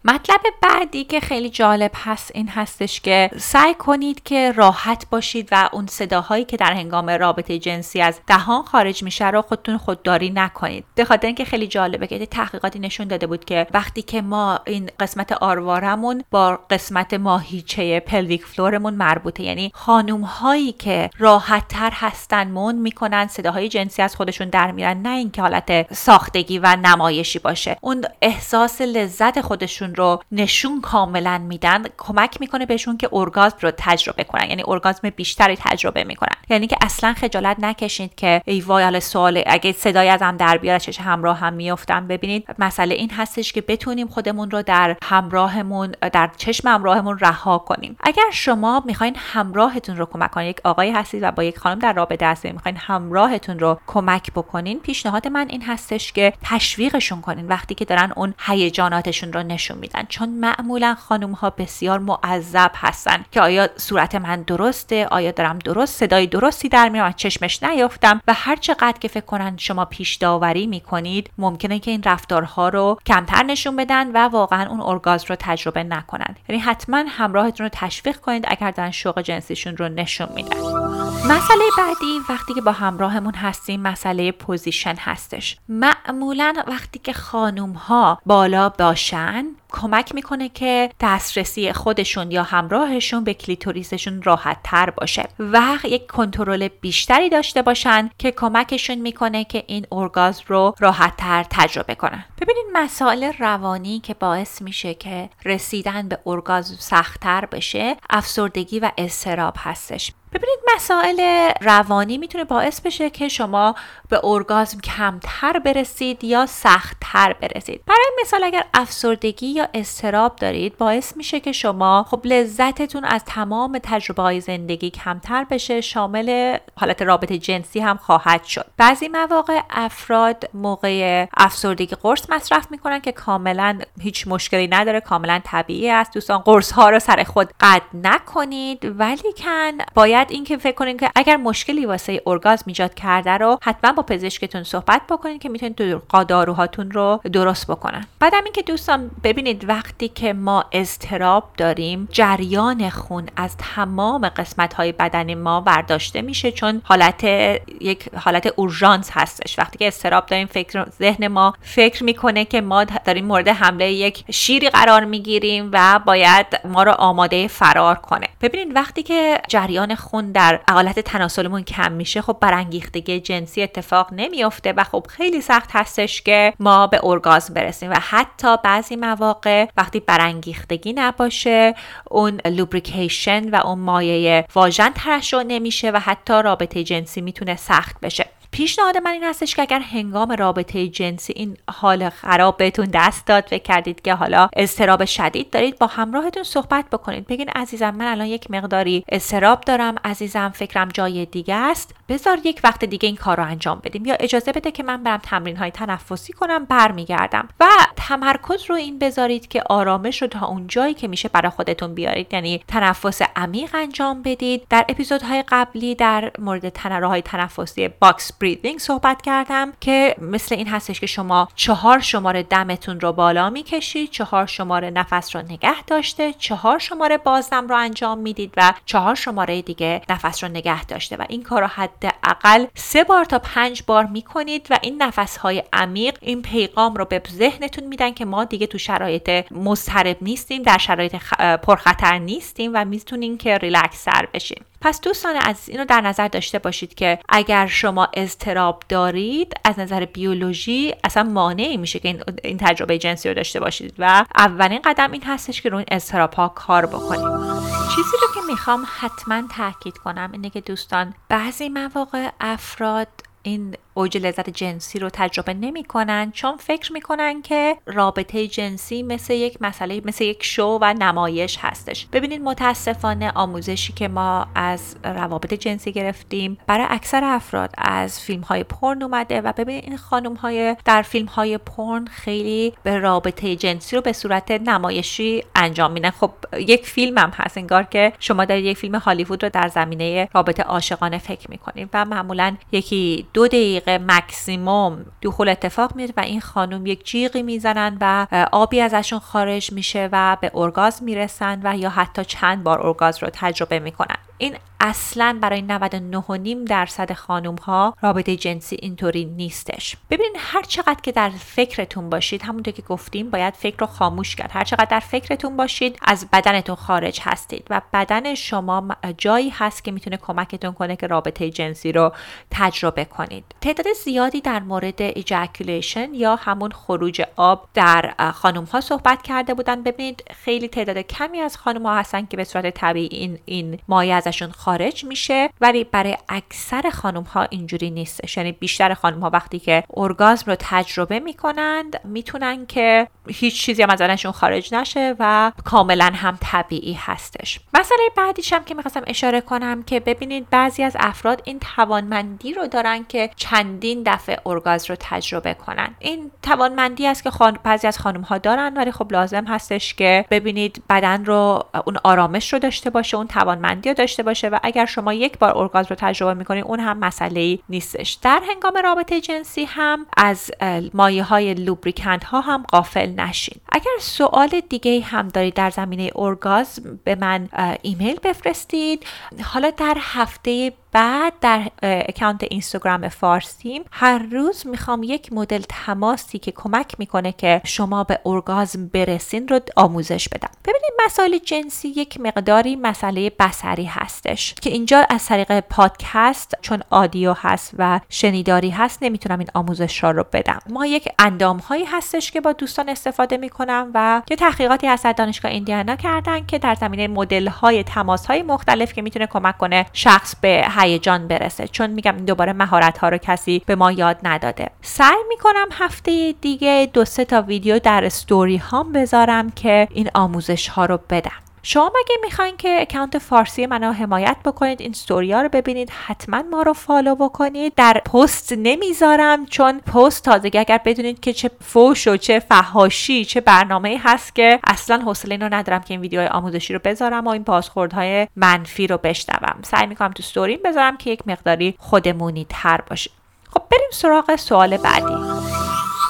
مطلب 0.05 0.41
بعدی 0.61 1.03
که 1.03 1.19
خیلی 1.19 1.49
جالب 1.49 1.91
هست 1.95 2.31
این 2.33 2.47
هستش 2.47 3.01
که 3.01 3.29
سعی 3.37 3.73
کنید 3.73 4.23
که 4.23 4.51
راحت 4.51 5.09
باشید 5.09 5.49
و 5.51 5.69
اون 5.73 5.87
صداهایی 5.87 6.45
که 6.45 6.57
در 6.57 6.73
هنگام 6.73 7.09
رابطه 7.09 7.59
جنسی 7.59 8.01
از 8.01 8.19
دهان 8.27 8.63
خارج 8.63 9.03
میشه 9.03 9.29
رو 9.29 9.41
خودتون 9.41 9.77
خودداری 9.77 10.29
نکنید. 10.29 10.85
به 10.95 11.05
خاطر 11.05 11.27
اینکه 11.27 11.45
خیلی 11.45 11.67
جالبه 11.67 12.07
که 12.07 12.25
تحقیقاتی 12.25 12.79
نشون 12.79 13.07
داده 13.07 13.27
بود 13.27 13.45
که 13.45 13.67
وقتی 13.73 14.01
که 14.01 14.21
ما 14.21 14.59
این 14.65 14.89
قسمت 14.99 15.31
آروارمون 15.31 16.23
با 16.31 16.59
قسمت 16.69 17.13
ماهیچه 17.13 17.99
pelvic 17.99 18.45
floor 18.45 18.75
مون 18.75 18.93
مربوطه 18.93 19.43
یعنی 19.43 19.71
خانوم 19.73 20.21
هایی 20.21 20.71
که 20.71 21.09
راحت 21.19 21.67
تر 21.67 21.91
هستن 21.93 22.51
مون 22.51 22.75
می‌کنن 22.75 23.27
صداهای 23.27 23.69
جنسی 23.69 24.01
از 24.01 24.15
خودشون 24.15 24.49
در 24.49 24.71
میرن 24.71 25.01
نه 25.01 25.09
اینکه 25.09 25.41
حالت 25.41 25.93
ساختگی 25.93 26.59
و 26.59 26.75
نمایشی 26.75 27.39
باشه. 27.39 27.77
اون 27.81 28.05
احساس 28.21 28.81
لذت 28.81 29.41
خودشون 29.41 29.92
رو 29.95 30.21
نشون 30.31 30.81
کاملا 30.81 31.37
میدن 31.37 31.83
کمک 31.97 32.37
می‌کنه 32.39 32.65
بهشون 32.65 32.97
که 32.97 33.09
ارگازم 33.13 33.57
رو 33.61 33.71
تجربه 33.77 34.23
کنن. 34.23 34.49
یعنی 34.49 34.63
ارگازم 34.67 35.09
بیشتری 35.09 35.57
تجربه 35.59 36.03
می‌کنن. 36.03 36.35
یعنی 36.49 36.67
که 36.67 36.77
اصلا 36.81 37.13
خجالت 37.13 37.57
نکشید 37.59 38.15
که 38.15 38.41
ای 38.45 38.61
وای 38.61 38.83
حالا 38.83 38.99
سوال 38.99 39.43
اگه 39.45 39.71
صدای 39.71 40.09
ازم 40.09 40.37
در 40.37 40.57
بیاد 40.57 40.81
چش 40.81 40.99
همراه 40.99 41.37
هم 41.37 41.53
میفتم 41.53 42.07
ببینید 42.07 42.47
مسئله 42.59 42.95
این 42.95 43.11
هستش 43.11 43.53
که 43.53 43.61
بتونیم 43.61 44.07
خودمون 44.07 44.51
رو 44.51 44.61
در 44.61 44.97
همراهمون 45.03 45.91
در 46.13 46.29
چشم 46.37 46.67
همراهمون 46.67 47.19
رها 47.19 47.57
کنیم. 47.57 47.97
اگر 47.99 48.29
شما 48.31 48.83
می‌خواین 48.85 49.15
همراهتون 49.17 49.97
رو 49.97 50.05
کمک 50.05 50.31
کنید 50.31 50.49
یک 50.49 50.61
آقای 50.63 50.91
هستید 50.91 51.23
و 51.23 51.31
با 51.31 51.43
یک 51.43 51.57
خانم 51.57 51.79
در 51.79 51.93
رابطه 51.93 52.27
هستید 52.27 52.53
می‌خواین 52.53 52.77
همراهتون 52.77 53.59
رو 53.59 53.79
کمک 53.87 54.31
بکنین 54.31 54.79
پیشنهاد 54.79 55.27
من 55.27 55.49
این 55.49 55.61
هستش 55.61 56.11
که 56.11 56.33
تشویقشون 56.43 57.21
کنین. 57.21 57.47
وقتی 57.47 57.75
که 57.75 57.85
دارن 57.85 58.11
اون 58.15 58.33
هیجاناتشون 58.39 59.33
رو 59.33 59.43
نشون 59.43 59.77
میدن. 59.83 60.03
چون 60.09 60.29
معمولا 60.29 60.95
خانم 60.95 61.31
ها 61.31 61.49
بسیار 61.49 61.99
معذب 61.99 62.71
هستن 62.75 63.25
که 63.31 63.41
آیا 63.41 63.69
صورت 63.77 64.15
من 64.15 64.41
درسته؟ 64.41 65.07
آیا 65.11 65.31
دارم 65.31 65.59
درست؟ 65.59 65.99
صدای 65.99 66.27
درستی 66.27 66.69
در 66.69 66.89
میارم 66.89 67.07
از 67.07 67.15
چشمش 67.15 67.63
نیافتم 67.63 68.21
و 68.27 68.33
هر 68.33 68.55
چقدر 68.55 68.99
که 68.99 69.07
فکر 69.07 69.25
کنن 69.25 69.57
شما 69.57 69.85
پیش 69.85 70.15
داوری 70.15 70.67
می‌کنید 70.67 71.29
ممکنه 71.37 71.79
که 71.79 71.91
این 71.91 72.03
رفتارها 72.03 72.69
رو 72.69 72.97
کمتر 73.05 73.43
نشون 73.43 73.75
بدن 73.75 74.11
و 74.11 74.17
واقعا 74.17 74.69
اون 74.69 74.81
ارگاز 74.81 75.25
رو 75.29 75.35
تجربه 75.39 75.83
نکنند 75.83 76.39
یعنی 76.49 76.61
حتما 76.61 77.03
همراهتون 77.07 77.63
رو 77.63 77.69
تشویق 77.73 78.17
کنید 78.17 78.45
اگر 78.47 78.71
دارن 78.71 78.91
شوق 78.91 79.21
جنسیشون 79.21 79.77
رو 79.77 79.89
نشون 79.89 80.27
میدن. 80.35 80.92
مسئله 81.29 81.63
بعدی 81.77 82.19
وقتی 82.29 82.53
که 82.53 82.61
با 82.61 82.71
همراهمون 82.71 83.35
هستیم 83.35 83.81
مسئله 83.81 84.31
پوزیشن 84.31 84.95
هستش. 84.99 85.57
معمولا 85.69 86.53
وقتی 86.67 86.99
که 86.99 87.13
خانوم 87.13 87.71
ها 87.73 88.21
بالا 88.25 88.69
باشن 88.69 89.45
کمک 89.71 90.15
می‌کنه 90.15 90.49
که 90.49 90.89
دسترسی 90.99 91.73
خودشون 91.73 92.31
یا 92.31 92.43
همراهشون 92.43 93.23
به 93.23 93.33
کلیتوریسشون 93.33 94.21
راحت 94.21 94.57
تر 94.63 94.89
باشه 94.89 95.23
و 95.39 95.77
یک 95.83 96.07
کنترل 96.07 96.67
بیشتری 96.67 97.29
داشته 97.29 97.61
باشن 97.61 98.09
که 98.17 98.31
کمکشون 98.31 98.95
می‌کنه 98.95 99.43
که 99.43 99.63
این 99.67 99.85
ارگاز 99.91 100.41
رو 100.47 100.75
راحت 100.79 101.17
تر 101.17 101.45
تجربه 101.49 101.95
کنن. 101.95 102.25
ببینید 102.41 102.65
مسائل 102.73 103.31
روانی 103.39 103.99
که 103.99 104.13
باعث 104.13 104.61
میشه 104.61 104.93
که 104.93 105.29
رسیدن 105.45 106.07
به 106.07 106.19
ارگاز 106.25 106.75
سختتر 106.79 107.45
بشه 107.45 107.97
افسردگی 108.09 108.79
و 108.79 108.91
استراب 108.97 109.55
هستش. 109.57 110.11
ببینید 110.33 110.59
مسائل 110.75 111.51
روانی 111.61 112.17
می‌تونه 112.17 112.43
باعث 112.43 112.81
بشه 112.81 113.09
که 113.09 113.27
شما 113.27 113.75
به 114.09 114.25
ارگازم 114.25 114.79
کمتر 114.79 115.59
برسید 115.59 116.23
یا 116.23 116.45
سختتر 116.45 117.33
برسید. 117.33 117.81
برای 117.87 118.11
مثال 118.21 118.43
اگر 118.43 118.63
افسردگی 118.73 119.47
یا 119.47 119.67
استراب 119.73 120.35
دارید 120.35 120.77
باعث 120.77 121.17
میشه 121.17 121.39
که 121.39 121.51
شما 121.51 122.05
خب 122.09 122.21
لذتتون 122.23 123.05
از 123.05 123.23
تمام 123.25 123.79
تجربه 123.83 124.23
های 124.23 124.41
زندگی 124.41 124.89
کمتر 124.89 125.43
بشه 125.43 125.81
شامل 125.81 126.57
حالت 126.75 127.01
رابطه 127.01 127.37
جنسی 127.37 127.79
هم 127.79 127.97
خواهد 127.97 128.43
شد. 128.43 128.65
بعضی 128.77 129.07
مواقع 129.07 129.61
افراد 129.69 130.49
موقع 130.53 131.25
افسردگی 131.37 131.95
قرص 131.95 132.29
مصرف 132.29 132.67
می‌کنن 132.71 132.99
که 132.99 133.11
کاملا 133.11 133.79
هیچ 134.01 134.27
مشکلی 134.27 134.67
نداره 134.67 135.01
کاملا 135.01 135.41
طبیعی 135.43 135.89
است. 135.89 136.13
دوستان 136.13 136.37
قرص 136.37 136.71
ها 136.71 136.89
رو 136.89 136.99
سر 136.99 137.23
خود 137.23 137.49
قطع 137.59 137.85
نکنید. 137.93 138.99
ولی 138.99 139.33
کن 139.43 139.77
باید 140.23 140.31
اینکه 140.31 140.57
فکر 140.57 140.75
کنین 140.75 140.97
که 140.97 141.09
اگر 141.15 141.37
مشکلی 141.37 141.85
واسه 141.85 142.21
ارگازم 142.25 142.63
ایجاد 142.67 142.93
کرده 142.93 143.31
رو 143.31 143.57
حتما 143.61 143.91
با 143.91 144.03
پزشکتون 144.03 144.63
صحبت 144.63 145.01
بکنین 145.09 145.39
که 145.39 145.49
می‌تونید 145.49 146.01
داروهاتون 146.27 146.91
رو 146.91 147.21
درست 147.33 147.67
بکنن. 147.67 148.05
بعدم 148.19 148.43
اینکه 148.43 148.61
دوستان 148.61 149.11
ببینید 149.23 149.69
وقتی 149.69 150.07
که 150.07 150.33
ما 150.33 150.65
استراب 150.71 151.43
داریم 151.57 152.07
جریان 152.11 152.89
خون 152.89 153.25
از 153.35 153.57
تمام 153.57 154.29
قسمت 154.29 154.73
های 154.73 154.91
بدن 154.91 155.33
ما 155.33 155.61
برداشته 155.61 156.21
میشه 156.21 156.51
چون 156.51 156.81
حالت 156.83 157.23
یک 157.23 158.09
حالت 158.15 158.53
اورژانس 158.55 159.09
هستش. 159.13 159.59
وقتی 159.59 159.77
که 159.77 159.87
استراب 159.87 160.25
داریم 160.25 160.47
فکر 160.47 160.85
ذهن 160.99 161.27
ما 161.27 161.53
فکر 161.61 162.03
می‌کنه 162.03 162.45
که 162.45 162.61
ما 162.61 162.83
داریم 162.83 163.25
مورد 163.25 163.47
حمله 163.47 163.91
یک 163.91 164.23
شیری 164.31 164.69
قرار 164.69 165.05
می‌گیریم 165.05 165.69
و 165.73 165.99
باید 166.05 166.47
ما 166.65 166.83
رو 166.83 166.91
آماده 166.91 167.47
فرار 167.47 167.95
کنه. 167.95 168.27
ببینید 168.41 168.75
وقتی 168.75 169.03
که 169.03 169.41
جریان 169.47 169.95
خون 169.95 170.12
خون 170.13 170.31
در 170.31 170.59
حالت 170.69 170.99
تناسلمون 170.99 171.63
کم 171.63 171.91
میشه 171.91 172.21
خب 172.21 172.37
برانگیختگی 172.41 173.19
جنسی 173.19 173.61
اتفاق 173.61 174.09
نمیافته 174.11 174.73
و 174.73 174.83
خب 174.83 175.05
خیلی 175.09 175.41
سخت 175.41 175.69
هستش 175.73 176.21
که 176.21 176.53
ما 176.59 176.87
به 176.87 176.99
ارگازم 177.03 177.53
برسیم 177.53 177.91
و 177.91 177.95
حتی 177.99 178.57
بعضی 178.63 178.95
مواقع 178.95 179.67
وقتی 179.77 179.99
برانگیختگی 179.99 180.93
نباشه 180.93 181.75
اون 182.11 182.41
لوبریکیشن 182.45 183.49
و 183.49 183.55
اون 183.55 183.79
مایه 183.79 184.45
واژن 184.55 184.89
ترشح 184.95 185.43
نمیشه 185.47 185.91
و 185.91 185.99
حتی 185.99 186.33
رابطه 186.33 186.83
جنسی 186.83 187.21
می‌تونه 187.21 187.55
سخت 187.55 187.95
بشه. 188.01 188.25
پیشنهاد 188.53 188.97
من 188.97 189.11
این 189.11 189.23
هستش 189.23 189.55
که 189.55 189.61
اگر 189.61 189.79
هنگام 189.79 190.31
رابطه 190.31 190.87
جنسی 190.87 191.33
این 191.35 191.57
حال 191.71 192.09
خراب 192.09 192.57
بهتون 192.57 192.85
دست 192.93 193.27
داد 193.27 193.43
فکر 193.43 193.63
کردید 193.63 194.01
که 194.01 194.13
حالا 194.13 194.49
استراب 194.55 195.05
شدید 195.05 195.49
دارید 195.49 195.79
با 195.79 195.87
همراهتون 195.87 196.43
صحبت 196.43 196.85
بکنید. 196.89 197.27
بگین 197.27 197.49
عزیزم 197.49 197.89
من 197.89 198.05
الان 198.05 198.27
یک 198.27 198.51
مقداری 198.51 199.03
استراب 199.09 199.61
دارم. 199.61 199.95
عزیزم 200.05 200.49
فکرم 200.55 200.89
جای 200.89 201.25
دیگه 201.25 201.55
است. 201.55 201.95
بذار 202.09 202.39
یک 202.43 202.61
وقت 202.63 202.85
دیگه 202.85 203.07
این 203.07 203.15
کار 203.15 203.37
رو 203.37 203.43
انجام 203.45 203.81
بدیم. 203.83 204.05
یا 204.05 204.15
اجازه 204.19 204.51
بده 204.51 204.71
که 204.71 204.83
من 204.83 205.03
برم 205.03 205.17
تمرین 205.23 205.57
های 205.57 205.71
تنفسی 205.71 206.33
کنم 206.33 206.65
برمیگردم. 206.65 207.47
و 207.59 207.65
تمرکز 207.95 208.69
رو 208.69 208.75
این 208.75 208.99
بذارید 208.99 209.47
که 209.47 209.63
آرامش 209.69 210.21
رو 210.21 210.27
تا 210.27 210.45
اون 210.45 210.67
جایی 210.67 210.93
که 210.93 211.07
میشه 211.07 211.29
برای 211.29 211.49
خودتون 211.49 211.95
بیارید. 211.95 212.33
یعنی 212.33 212.63
تنفس 212.67 213.21
عمیق 213.35 213.75
انجام 213.75 214.21
بدید. 214.21 214.67
در 214.69 214.85
اپیزودهای 214.89 215.43
قبلی 215.47 215.95
در 215.95 216.31
مورد 216.39 216.77
های 216.77 217.21
تنفسی 217.21 217.87
box 217.87 218.31
breathing 218.43 218.79
صحبت 218.79 219.21
کردم 219.21 219.73
که 219.81 220.15
مثل 220.21 220.55
این 220.55 220.67
هستش 220.67 220.99
که 220.99 221.07
شما 221.07 221.47
چهار 221.55 221.99
شماره 221.99 222.43
دمتون 222.43 222.99
رو 222.99 223.13
بالا 223.13 223.49
می‌کشید 223.49 224.09
چهار 224.11 224.45
شماره 224.45 224.89
نفس 224.89 225.35
رو 225.35 225.41
نگه 225.41 225.83
داشته 225.83 226.33
چهار 226.33 226.79
شماره 226.79 227.17
بازدم 227.17 227.67
رو 227.67 227.75
انجام 227.75 228.17
می‌دید 228.17 228.53
و 228.57 228.73
چهار 228.85 229.15
شماره 229.15 229.61
دیگه 229.61 230.01
نفس 230.09 230.43
رو 230.43 230.49
نگه 230.49 230.85
داشته 230.85 231.15
و 231.15 231.25
این 231.29 231.43
کار 231.43 231.61
رو 231.61 231.67
حداقل 231.67 232.65
سه 232.75 233.03
بار 233.03 233.25
تا 233.25 233.39
پنج 233.39 233.83
بار 233.87 234.05
می‌کنید 234.05 234.67
و 234.69 234.79
این 234.81 235.01
نفس 235.01 235.37
های 235.37 235.63
عمیق 235.73 236.17
این 236.21 236.41
پیغام 236.41 236.95
رو 236.95 237.05
به 237.05 237.21
ذهنتون 237.31 237.83
میدن 237.83 238.11
که 238.11 238.25
ما 238.25 238.43
دیگه 238.43 238.67
تو 238.67 238.77
شرایط 238.77 239.51
مضطرب 239.51 240.17
نیستیم 240.21 240.63
در 240.63 240.77
شرایط 240.77 241.15
پرخطر 241.63 242.17
نیستیم 242.17 242.71
و 242.73 242.85
می‌تونیم 242.85 243.37
که 243.37 243.57
ریلکس 243.57 244.03
سر 244.03 244.27
بشیم. 244.33 244.65
پس 244.83 245.01
دوستان 245.01 245.35
عزیز 245.35 245.69
اینو 245.69 245.85
در 245.85 246.01
نظر 246.01 246.27
داشته 246.27 246.59
باشید 246.59 246.95
که 246.95 247.19
اگر 247.29 247.67
شما 247.67 248.07
اضطراب 248.13 248.83
دارید 248.89 249.53
از 249.63 249.79
نظر 249.79 250.05
بیولوژی 250.05 250.95
اصلا 251.03 251.23
مانعی 251.23 251.77
میشه 251.77 251.99
که 251.99 252.23
این, 252.43 252.57
تجربه 252.57 252.97
جنسی 252.97 253.29
رو 253.29 253.35
داشته 253.35 253.59
باشید 253.59 253.93
و 253.99 254.25
اولین 254.35 254.81
قدم 254.85 255.11
این 255.11 255.23
هستش 255.23 255.61
که 255.61 255.69
روی 255.69 255.77
این 255.77 255.87
اضطراب 255.91 256.33
ها 256.33 256.47
کار 256.47 256.85
بکنید. 256.85 257.53
چیزی 257.95 258.17
رو 258.21 258.27
که 258.33 258.39
می‌خوام 258.47 258.87
حتما 258.99 259.43
تاکید 259.57 259.97
کنم 259.97 260.29
اینه 260.33 260.49
که 260.49 260.61
دوستان 260.61 261.13
بعضی 261.29 261.69
مواقع 261.69 262.29
افراد 262.39 263.07
این 263.43 263.75
اوج 263.93 264.17
لذت 264.17 264.49
جنسی 264.49 264.99
رو 264.99 265.09
تجربه 265.13 265.53
نمی‌کنن 265.53 266.31
چون 266.31 266.57
فکر 266.57 266.93
می‌کنن 266.93 267.41
که 267.41 267.77
رابطه 267.85 268.47
جنسی 268.47 269.03
مثل 269.03 269.33
یک 269.33 269.57
مسئله 269.61 270.01
مثل 270.05 270.23
یک 270.23 270.43
شو 270.43 270.77
و 270.81 270.93
نمایش 270.99 271.57
هستش. 271.61 272.07
ببینید 272.13 272.41
متاسفانه 272.41 273.31
آموزشی 273.31 273.93
که 273.93 274.07
ما 274.07 274.47
از 274.55 274.95
روابط 275.03 275.53
جنسی 275.53 275.91
گرفتیم 275.91 276.57
برای 276.67 276.85
اکثر 276.89 277.23
افراد 277.23 277.69
از 277.77 278.19
فیلم 278.19 278.41
های 278.41 278.63
پرن 278.63 279.03
اومده 279.03 279.41
و 279.41 279.53
ببینید 279.57 279.83
این 279.83 279.97
خانم 279.97 280.33
های 280.33 280.75
در 280.85 281.01
فیلم 281.01 281.25
های 281.25 281.57
پرن 281.57 282.05
خیلی 282.05 282.73
به 282.83 282.97
رابطه 282.97 283.55
جنسی 283.55 283.95
رو 283.95 284.01
به 284.01 284.13
صورت 284.13 284.51
نمایشی 284.51 285.43
انجام 285.55 285.91
میدن. 285.91 286.09
خب 286.09 286.31
یک 286.59 286.85
فیلم 286.85 287.17
هم 287.17 287.31
هست 287.35 287.57
انگار 287.57 287.83
که 287.83 288.13
شما 288.19 288.45
در 288.45 288.57
یک 288.57 288.77
فیلم 288.77 288.95
هالیوود 288.95 289.43
رو 289.43 289.49
در 289.49 289.67
زمینه 289.67 290.29
رابطه 290.33 290.63
عاشقانه 290.63 291.17
فکر 291.17 291.51
می‌کنید 291.51 291.89
و 291.93 292.05
معمولا 292.05 292.55
یکی 292.71 293.25
دو 293.33 293.47
دقیقه 293.47 293.82
دقیقه 293.83 294.05
مکسیموم 294.07 295.05
دخول 295.21 295.49
اتفاق 295.49 295.95
میاد 295.95 296.13
و 296.17 296.19
این 296.19 296.41
خانم 296.41 296.85
یک 296.85 297.05
جیغی 297.05 297.43
می‌زنن 297.43 297.97
و 298.01 298.27
آبی 298.51 298.81
ازشون 298.81 299.19
خارج 299.19 299.71
میشه 299.71 300.09
و 300.11 300.37
به 300.41 300.51
ارگاز 300.53 301.03
می‌رسن 301.03 301.61
و 301.63 301.77
یا 301.77 301.89
حتی 301.89 302.25
چند 302.25 302.63
بار 302.63 302.87
ارگاز 302.87 303.23
رو 303.23 303.29
تجربه 303.33 303.79
می‌کنن. 303.79 304.17
این 304.37 304.55
اصلا 304.79 305.37
برای 305.41 305.63
99.5 305.67 306.69
درصد 306.69 307.13
خانوم 307.13 307.55
ها 307.55 307.95
رابطه 308.01 308.35
جنسی 308.35 308.77
اینطوری 308.81 309.25
نیستش. 309.25 309.97
ببینید 310.09 310.35
هر 310.37 310.61
چقدر 310.61 311.01
که 311.03 311.11
در 311.11 311.29
فکرتون 311.29 312.09
باشید 312.09 312.41
همونطور 312.41 312.73
که 312.73 312.81
گفتیم 312.81 313.29
باید 313.29 313.53
فکر 313.53 313.77
رو 313.77 313.87
خاموش 313.87 314.35
کرد. 314.35 314.51
هر 314.53 314.63
چقدر 314.63 314.85
در 314.85 314.99
فکرتون 314.99 315.57
باشید 315.57 315.99
از 316.01 316.27
بدنتون 316.33 316.75
خارج 316.75 317.19
هستید 317.23 317.67
و 317.69 317.81
بدن 317.93 318.35
شما 318.35 318.87
جایی 319.17 319.49
هست 319.49 319.83
که 319.83 319.91
می‌تونه 319.91 320.17
کمکتون 320.17 320.71
کنه 320.71 320.95
که 320.95 321.07
رابطه 321.07 321.49
جنسی 321.49 321.91
رو 321.91 322.13
تجربه 322.51 323.05
کنید. 323.05 323.43
تعداد 323.61 323.85
زیادی 324.03 324.41
در 324.41 324.59
مورد 324.59 325.01
ejaculation 325.01 326.13
یا 326.13 326.35
همون 326.35 326.71
خروج 326.71 327.21
آب 327.35 327.67
در 327.73 328.13
خانم 328.33 328.63
ها 328.63 328.81
صحبت 328.81 329.21
کرده 329.21 329.53
بودن. 329.53 329.83
ببینید 329.83 330.23
خیلی 330.43 330.67
تعداد 330.67 330.97
کمی 330.97 331.39
از 331.39 331.57
خانم 331.57 331.85
ها 331.85 331.95
هستن 331.95 332.25
که 332.25 332.37
به 332.37 332.43
صورت 332.43 332.69
طبیعی 332.73 333.17
این 333.17 333.39
این 333.45 333.79
مایع 333.87 334.22
ازشون 334.27 334.51
خارج 334.51 335.05
میشه 335.05 335.49
ولی 335.61 335.83
برای 335.83 336.17
اکثر 336.29 336.89
خانم 336.89 337.23
ها 337.23 337.43
اینجوری 337.49 337.89
نیستش. 337.89 338.37
یعنی 338.37 338.51
بیشتر 338.51 338.93
خانم 338.93 339.19
ها 339.19 339.29
وقتی 339.29 339.59
که 339.59 339.83
ارگازم 339.97 340.43
رو 340.47 340.55
تجربه 340.59 341.19
می‌کنند 341.19 341.99
می‌تونن 342.03 342.65
که 342.65 343.07
هیچ 343.27 343.61
چیزی 343.61 343.83
هم 343.83 343.89
از 343.89 344.01
بدنشون 344.01 344.31
خارج 344.31 344.73
نشه 344.73 345.15
و 345.19 345.51
کاملا 345.63 346.11
هم 346.15 346.37
طبیعی 346.41 346.93
هستش. 346.93 347.59
مسئله 347.73 348.09
بعدیش 348.17 348.53
هم 348.53 348.63
که 348.63 348.75
می‌خواستم 348.75 349.01
اشاره 349.07 349.41
کنم 349.41 349.83
که 349.83 349.99
ببینید 349.99 350.49
بعضی 350.49 350.83
از 350.83 350.97
افراد 350.99 351.41
این 351.45 351.59
توانمندی 351.75 352.53
رو 352.53 352.67
دارن 352.67 353.05
که 353.05 353.29
چندین 353.35 354.03
دفعه 354.05 354.37
ارگاسم 354.45 354.89
رو 354.89 354.95
تجربه 354.99 355.53
کنن. 355.53 355.95
این 355.99 356.31
توانمندی 356.41 357.07
است 357.07 357.23
که 357.23 357.31
خان... 357.31 357.59
بعضی 357.63 357.87
از 357.87 357.99
خانم 357.99 358.21
ها 358.21 358.37
دارن 358.37 358.73
ولی 358.77 358.91
خب 358.91 359.11
لازم 359.11 359.45
هستش 359.45 359.93
که 359.93 360.25
ببینید 360.31 360.83
بدن 360.89 361.25
رو 361.25 361.63
اون 361.85 361.97
آرامش 362.03 362.53
رو 362.53 362.59
داشته 362.59 362.89
باشه 362.89 363.17
اون 363.17 363.27
توانمندی 363.27 363.89
رو 363.89 363.95
داشته 363.95 364.12
باشه 364.21 364.49
و 364.49 364.59
اگر 364.63 364.85
شما 364.85 365.13
یک 365.13 365.37
بار 365.37 365.57
ارگاز 365.57 365.87
رو 365.89 365.95
تجربه 365.99 366.33
می‌کنید 366.33 366.65
اون 366.65 366.79
هم 366.79 366.97
مسئله 366.97 367.39
ای 367.39 367.59
نیستش. 367.69 368.13
در 368.21 368.41
هنگام 368.49 368.73
رابطه 368.83 369.21
جنسی 369.21 369.65
هم 369.65 370.05
از 370.17 370.51
مایه 370.93 371.23
های 371.23 371.53
لوبریکند 371.53 372.23
ها 372.23 372.41
هم 372.41 372.63
قافل 372.63 373.09
نشین. 373.09 373.57
اگر 373.71 373.91
سوال 373.99 374.61
دیگه 374.69 375.01
هم 375.01 375.27
دارید 375.27 375.53
در 375.53 375.69
زمینه 375.69 376.11
ارگازم 376.15 376.99
به 377.03 377.15
من 377.15 377.49
ایمیل 377.81 378.19
بفرستید. 378.23 379.05
حالا 379.43 379.69
در 379.69 379.97
هفته 379.99 380.73
بعد 380.93 381.33
در 381.41 381.67
اکانت 381.83 382.43
اینستاگرام 382.43 383.07
فارسیم 383.09 383.83
هر 383.91 384.19
روز 384.31 384.67
می‌خوام 384.67 385.03
یک 385.03 385.33
مدل 385.33 385.63
تماسی 385.69 386.39
که 386.39 386.51
کمک 386.51 386.95
می‌کنه 386.99 387.31
که 387.31 387.61
شما 387.65 388.03
به 388.03 388.19
ارگازم 388.25 388.87
برسین 388.87 389.47
رو 389.47 389.59
آموزش 389.75 390.29
بدم. 390.29 390.49
ببینید 390.63 390.91
مسائل 391.05 391.37
جنسی 391.37 391.87
یک 391.87 392.19
مقداری 392.19 392.75
مسئله 392.75 393.31
بسری 393.39 393.85
هستش 393.85 394.55
که 394.61 394.69
اینجا 394.69 395.05
از 395.09 395.25
طریق 395.25 395.59
پادکست 395.59 396.53
چون 396.61 396.83
آدیو 396.89 397.33
هست 397.37 397.73
و 397.77 397.99
شنیداری 398.09 398.69
هست 398.69 399.03
نمی‌تونم 399.03 399.39
این 399.39 399.47
آموزش 399.53 400.03
را 400.03 400.11
رو 400.11 400.25
بدم. 400.33 400.59
ما 400.69 400.85
یک 400.85 401.09
اندام 401.19 401.57
هایی 401.57 401.85
هستش 401.85 402.31
که 402.31 402.41
با 402.41 402.51
دوستان 402.51 402.89
استفاده 402.89 403.37
می‌کنم 403.37 403.91
و 403.93 404.21
که 404.25 404.35
تحقیقاتی 404.35 404.87
از 404.87 405.05
دانشگاه 405.17 405.51
ایندیانا 405.51 405.95
کردن 405.95 406.45
که 406.45 406.59
در 406.59 406.75
زمینه 406.75 407.07
مدل 407.07 407.47
های 407.47 407.83
تماس 407.83 408.25
های 408.25 408.41
مختلف 408.41 408.93
که 408.93 409.01
می‌تونه 409.01 409.27
کمک 409.27 409.57
کنه 409.57 409.85
شخص 409.93 410.35
به 410.41 410.65
هیجان 410.83 411.27
برسه. 411.27 411.67
چون 411.67 411.89
میگم 411.89 412.15
این 412.15 412.25
دوباره 412.25 412.53
مهارت 412.53 412.97
ها 412.97 413.09
رو 413.09 413.17
کسی 413.17 413.61
به 413.65 413.75
ما 413.75 413.91
یاد 413.91 414.17
نداده. 414.23 414.69
سعی 414.81 415.23
می‌کنم 415.29 415.67
هفته 415.71 416.35
دیگه 416.41 416.89
دو 416.93 417.05
سه 417.05 417.25
تا 417.25 417.41
ویدیو 417.41 417.79
در 417.79 418.05
استوری 418.05 418.57
هام 418.57 418.91
بذارم 418.91 419.51
که 419.51 419.87
این 419.91 420.09
آموزش 420.13 420.67
ها 420.67 420.85
رو 420.85 420.99
بدم. 421.09 421.31
شما 421.65 421.91
مگه 421.95 422.15
می‌خواین 422.23 422.57
که 422.57 422.77
اکانت 422.81 423.17
فارسی 423.17 423.65
منو 423.65 423.91
حمایت 423.91 424.37
بکنید 424.45 424.81
این 424.81 424.95
ها 425.33 425.41
رو 425.41 425.49
ببینید 425.49 425.89
حتما 425.89 426.41
ما 426.51 426.61
رو 426.61 426.73
فالو 426.73 427.15
بکنید؟ 427.15 427.73
در 427.75 428.01
پست 428.13 428.53
نمی‌ذارم 428.57 429.45
چون 429.45 429.79
پست 429.79 430.25
تازگی 430.25 430.57
اگر 430.57 430.81
بدونید 430.85 431.19
که 431.19 431.33
چه 431.33 431.51
فوش 431.61 432.07
و 432.07 432.17
چه 432.17 432.39
فهاشی 432.39 433.25
چه 433.25 433.41
برنامه 433.41 434.01
هست 434.03 434.35
که 434.35 434.59
اصلا 434.63 434.97
حوصله 434.97 435.31
اینو 435.31 435.49
ندارم 435.51 435.81
که 435.81 435.93
این 435.93 436.01
ویدیوهای 436.01 436.27
آموزشی 436.27 436.73
رو 436.73 436.79
بذارم 436.83 437.27
و 437.27 437.29
این 437.29 437.43
بازخوردهای 437.43 438.27
منفی 438.35 438.87
رو 438.87 438.97
بشنوم. 438.97 439.59
سعی 439.61 439.87
می‌کنم 439.87 440.11
تو 440.11 440.23
ستوریم 440.23 440.59
بذارم 440.65 440.97
که 440.97 441.09
یک 441.09 441.27
مقداری 441.27 441.75
خودمونی 441.77 442.45
تر 442.49 442.81
باشه. 442.89 443.11
خب 443.53 443.61
بریم 443.71 443.89
سراغ 443.91 444.35
سوال 444.35 444.77
بعدی. 444.77 445.13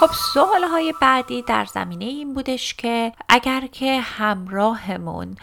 خب 0.08 0.14
سوال 0.34 0.64
های 0.64 0.94
بعدی 1.02 1.42
در 1.42 1.66
زمینه 1.66 2.06
این 2.06 2.34
بودش 2.34 2.74
که 2.74 3.12
اگر 3.30 3.68
که 3.72 4.00
همراهمون 4.00 5.36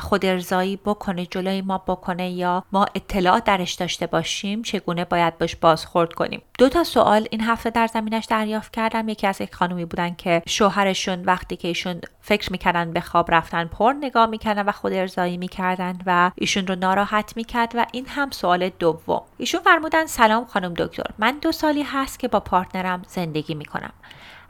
خود 0.00 0.26
ارزایی 0.26 0.76
بکنه 0.76 1.26
جلوی 1.26 1.62
ما 1.62 1.78
بکنه 1.78 2.30
یا 2.30 2.64
ما 2.72 2.86
اطلاع 2.94 3.40
درش 3.40 3.74
داشته 3.74 4.06
باشیم 4.06 4.62
چگونه 4.62 5.04
باید 5.04 5.38
باش 5.38 5.56
بازخورد 5.56 6.12
کنیم؟ 6.12 6.42
دو 6.58 6.68
تا 6.68 6.84
سوال 6.84 7.26
این 7.30 7.40
هفته 7.40 7.70
در 7.70 7.86
زمینش 7.86 8.24
دریافت 8.24 8.72
کردم. 8.72 9.08
یکی 9.08 9.26
از 9.26 9.40
یک 9.40 9.54
خانومی 9.54 9.84
بودن 9.84 10.14
که 10.14 10.42
شوهرشون 10.46 11.24
وقتی 11.24 11.56
که 11.56 11.68
ایشون 11.68 12.00
فکر 12.20 12.52
می‌کردن 12.52 12.92
به 12.92 13.00
خواب 13.00 13.34
رفتن 13.34 13.64
پر 13.64 13.92
نگاه 14.00 14.26
می‌کردن 14.26 14.68
و 14.68 14.72
خود 14.72 14.92
ارزایی 14.92 15.36
می‌کردن 15.36 15.98
و 16.06 16.30
ایشون 16.34 16.66
رو 16.66 16.74
ناراحت 16.74 17.36
می‌کرد 17.36 17.72
و 17.74 17.86
این 17.92 18.06
هم 18.08 18.30
سوال 18.30 18.68
دوم. 18.68 19.22
ایشون 19.38 19.60
فرمودن 19.60 20.06
سلام 20.06 20.44
خانم 20.44 20.74
دکتر 20.74 21.06
من 21.18 21.38
دو 21.42 21.52
سالی 21.52 21.82
هست 21.82 22.18
که 22.18 22.28
با 22.28 22.40
پارتنرم 22.40 23.02
زندگی 23.08 23.54
می‌کنم. 23.54 23.92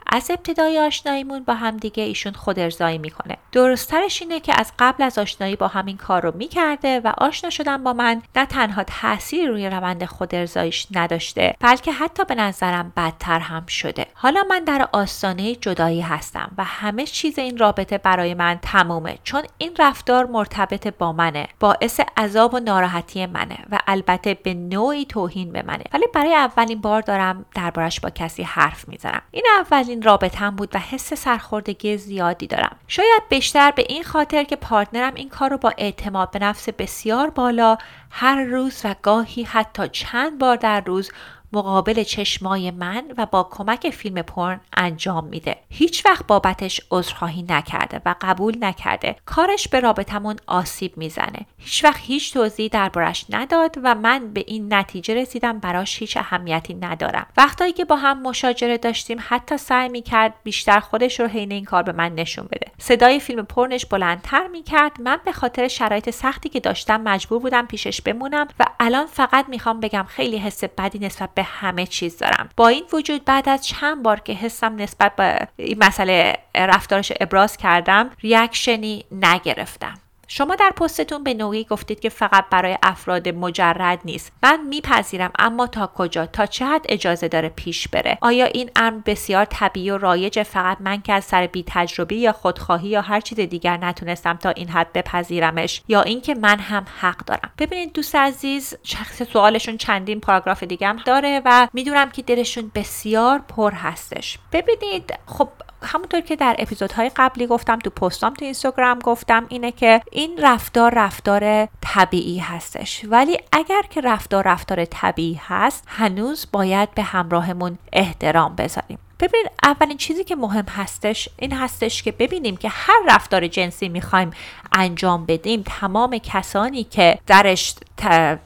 از 0.07 0.31
ابتدای 0.31 0.79
آشناییمون 0.79 1.45
با 1.45 1.55
هم 1.55 1.77
دیگه 1.77 2.03
ایشون 2.03 2.33
خود 2.33 2.59
ارزایی 2.59 2.99
می‌کنه. 2.99 3.37
درستترش 3.53 4.23
اینه 4.23 4.41
که 4.41 4.61
از 4.61 4.73
قبل 4.79 5.03
از 5.03 5.19
آشنایی 5.19 5.57
با 5.57 5.69
همین 5.69 5.97
کار 5.97 6.23
رو 6.23 6.37
می‌کرده 6.37 7.01
و 7.01 7.13
آشنا 7.19 7.51
شدن 7.51 7.85
با 7.85 7.93
من 7.93 8.23
نه 8.37 8.47
تنها 8.47 8.85
تاثیر 8.85 9.49
روی 9.49 9.71
روند 9.71 10.05
خود 10.05 10.35
ارزاییش 10.35 10.87
نداشته 10.95 11.55
بلکه 11.61 11.93
حتی 11.93 12.25
به 12.25 12.35
نظرم 12.35 12.93
بدتر 12.97 13.39
هم 13.39 13.67
شده. 13.67 14.07
حالا 14.15 14.43
من 14.51 14.65
در 14.65 14.89
آستانه 14.93 15.55
جدایی 15.55 16.01
هستم 16.01 16.53
و 16.59 16.65
همه 16.65 17.07
چیز 17.07 17.39
این 17.39 17.59
رابطه 17.59 17.99
برای 17.99 18.35
من 18.35 18.59
تمومه 18.63 19.19
چون 19.25 19.43
این 19.59 19.77
رفتار 19.79 20.27
مرتبط 20.27 20.87
با 20.87 21.13
منه 21.13 21.49
باعث 21.61 22.01
عذاب 22.17 22.55
و 22.55 22.59
ناراحتی 22.59 23.27
منه 23.27 23.59
و 23.71 23.79
البته 23.87 24.35
به 24.35 24.55
نوعی 24.55 25.05
توهین 25.05 25.53
به 25.53 25.63
منه. 25.63 25.85
ولی 25.93 26.07
برای 26.15 26.35
اولین 26.35 26.81
بار 26.81 27.01
دارم 27.01 27.45
دربارش 27.55 28.01
با 28.01 28.11
کسی 28.11 28.43
حرف 28.43 28.89
می‌زنم. 28.89 29.23
این 29.31 29.45
اولین 29.59 29.94
رابطم 30.03 30.51
بود 30.51 30.71
و 30.75 30.79
حس 30.79 31.15
سرخوردگی 31.15 31.97
زیادی 31.97 32.47
دارم. 32.47 32.77
شاید 32.89 33.23
بیشتر 33.29 33.71
به 33.71 33.85
این 33.89 34.03
خاطر 34.03 34.45
که 34.45 34.57
پارتنرم 34.57 35.15
این 35.15 35.29
کار 35.29 35.51
رو 35.51 35.59
با 35.59 35.73
اعتماد 35.79 36.31
به 36.31 36.39
نفس 36.39 36.69
بسیار 36.69 37.31
بالا 37.31 37.79
هر 38.11 38.45
روز 38.45 38.81
و 38.85 38.95
گاهی 39.03 39.43
حتی 39.43 39.89
چند 39.89 40.39
بار 40.39 40.57
در 40.57 40.81
روز 40.81 41.11
مقابل 41.55 42.03
چشمای 42.03 42.71
من 42.71 43.05
و 43.19 43.27
با 43.27 43.49
کمک 43.51 43.91
فیلم 43.91 44.23
پرن 44.23 44.61
انجام 44.77 45.25
میده. 45.25 45.57
هیچ 45.71 46.07
وقت 46.07 46.27
بابتش 46.27 46.81
عذرخواهی 46.91 47.43
نکرده 47.49 48.01
و 48.07 48.15
قبول 48.21 48.57
نکرده. 48.61 49.17
کارش 49.27 49.69
به 49.69 49.81
رابطمون 49.81 50.37
آسیب 50.47 50.97
می‌زنه. 50.97 51.47
هیچ 51.59 51.85
وقت 51.85 52.01
هیچ 52.01 52.33
توضیحی 52.33 52.69
دربارش 52.69 53.27
نداد 53.31 53.77
و 53.83 53.95
من 53.95 54.33
به 54.33 54.45
این 54.47 54.75
نتیجه 54.75 55.15
رسیدم 55.15 55.59
براش 55.59 55.99
هیچ 55.99 56.17
اهمیتی 56.17 56.75
ندارم. 56.75 57.27
وقتایی 57.37 57.73
که 57.73 57.85
با 57.85 57.97
هم 57.97 58.23
مشاجره 58.23 58.79
داشتیم 58.79 59.19
حتی 59.21 59.57
سعی 59.57 59.89
می‌کرد 59.89 60.35
بیشتر 60.45 60.81
خودش 60.81 61.21
رو 61.21 61.27
حین 61.27 61.53
این 61.53 61.65
کار 61.65 61.83
به 61.83 61.93
من 61.93 62.15
نشون 62.15 62.47
بده. 62.53 62.67
صدای 62.79 63.21
فیلم 63.21 63.45
پرنش 63.45 63.87
بلندتر 63.87 64.47
می‌کرد. 64.47 65.01
من 65.01 65.19
به 65.25 65.33
خاطر 65.33 65.69
شرایط 65.69 66.11
سختی 66.11 66.49
که 66.49 66.61
داشتم 66.61 67.01
مجبور 67.01 67.39
بودم 67.39 67.67
پیشش 67.67 68.01
بمونم 68.01 68.49
و 68.61 68.67
الان 68.81 69.07
فقط 69.07 69.49
می‌خوام 69.49 69.81
بگم 69.81 70.07
خیلی 70.09 70.39
حس 70.39 70.65
بدی 70.65 70.99
نسبت 70.99 71.31
به 71.35 71.43
همه 71.45 71.87
چیز 71.87 72.19
دارم. 72.19 72.49
با 72.57 72.69
این 72.69 72.85
وجود 72.93 73.25
بعد 73.25 73.49
از 73.49 73.67
چند 73.67 74.03
بار 74.03 74.21
که 74.21 74.33
حسم 74.33 74.77
نسبت 74.77 75.17
به 75.17 75.49
این 75.57 75.85
مسئله 75.85 76.39
رفتارش 76.55 77.13
ابراز 77.21 77.57
کردم 77.57 78.11
ریاکشنی 78.23 79.05
نگرفتم. 79.11 79.95
شما 80.37 80.55
در 80.55 80.71
پستتون 80.77 81.25
به 81.25 81.35
نوعی 81.35 81.65
گفتید 81.65 82.01
که 82.01 82.09
فقط 82.09 82.45
برای 82.51 82.79
افراد 82.83 83.29
مجرد 83.29 84.01
نیست. 84.05 84.33
من 84.43 84.67
میپذیرم 84.67 85.33
اما 85.39 85.67
تا 85.67 85.91
کجا 85.95 86.27
تا 86.27 86.47
چه 86.47 86.67
حد 86.67 86.87
اجازه 86.89 87.29
داره 87.29 87.49
پیش 87.49 87.89
بره؟ 87.89 88.19
آیا 88.21 88.45
این 88.47 88.71
امر 88.77 89.01
بسیار 89.07 89.45
طبیعی 89.45 89.91
و 89.91 89.99
رایج 89.99 90.43
فقط 90.43 90.77
من 90.81 91.03
که 91.03 91.13
از 91.13 91.25
سر 91.25 91.47
بی 91.47 91.65
تجربه 91.67 92.15
یا 92.15 92.33
خودخواهی 92.33 92.89
یا 92.89 93.01
هر 93.01 93.21
چیز 93.21 93.41
دیگر 93.41 93.77
نتونستم 93.77 94.37
تا 94.37 94.51
این 94.51 94.69
حد 94.69 94.93
بپذیرمش 94.93 95.83
یا 95.89 96.03
اینکه 96.03 96.35
من 96.35 96.59
هم 96.59 96.87
حق 97.01 97.25
دارم؟ 97.25 97.53
ببینید 97.59 97.93
دوست 97.93 98.15
عزیز 98.15 98.75
شخص 98.83 99.23
سوالشون 99.23 99.77
چندین 99.77 100.21
پاراگراف 100.21 100.63
دیگه 100.63 100.89
هم 100.89 100.97
داره 101.07 101.43
و 101.45 101.69
می‌دونم 101.73 102.11
که 102.11 102.23
دلشون 102.23 102.71
بسیار 102.75 103.39
پر 103.39 103.73
هستش. 103.73 104.39
ببینید 104.53 105.15
خب 105.27 105.49
همونطور 105.85 106.21
که 106.21 106.37
در 106.37 106.57
اپیزودهای 106.59 107.11
قبلی 107.17 107.47
گفتم 107.47 107.79
تو 107.79 107.91
پستام 107.91 108.35
تو 108.35 108.45
اینستاگرام 108.45 108.99
گفتم 108.99 109.47
اینه 109.49 109.73
که 109.73 110.03
این 110.13 110.39
رفتار 110.43 110.93
رفتار 110.97 111.69
طبیعی 111.81 112.39
هستش. 112.39 113.05
ولی 113.09 113.39
اگر 113.53 113.83
که 113.91 114.01
رفتار 114.01 114.45
رفتار 114.49 114.85
طبیعی 114.85 115.41
هست 115.43 115.85
هنوز 115.87 116.47
باید 116.53 116.95
به 116.95 117.03
همراهمون 117.03 117.79
احترام 117.93 118.57
بذاریم. 118.57 118.99
ببین 119.21 119.47
اولین 119.63 119.97
چیزی 119.97 120.25
که 120.25 120.37
مهم 120.37 120.67
هستش 120.69 121.29
این 121.39 121.53
هستش 121.53 122.03
که 122.03 122.13
ببینیم 122.13 122.57
که 122.57 122.69
هر 122.69 123.01
رفتار 123.09 123.47
جنسی 123.47 123.89
می‌خوایم 123.89 124.31
انجام 124.73 125.27
بدیم 125.27 125.63
تمام 125.67 126.19
کسانی 126.19 126.85
که 126.85 127.19
درش 127.27 127.75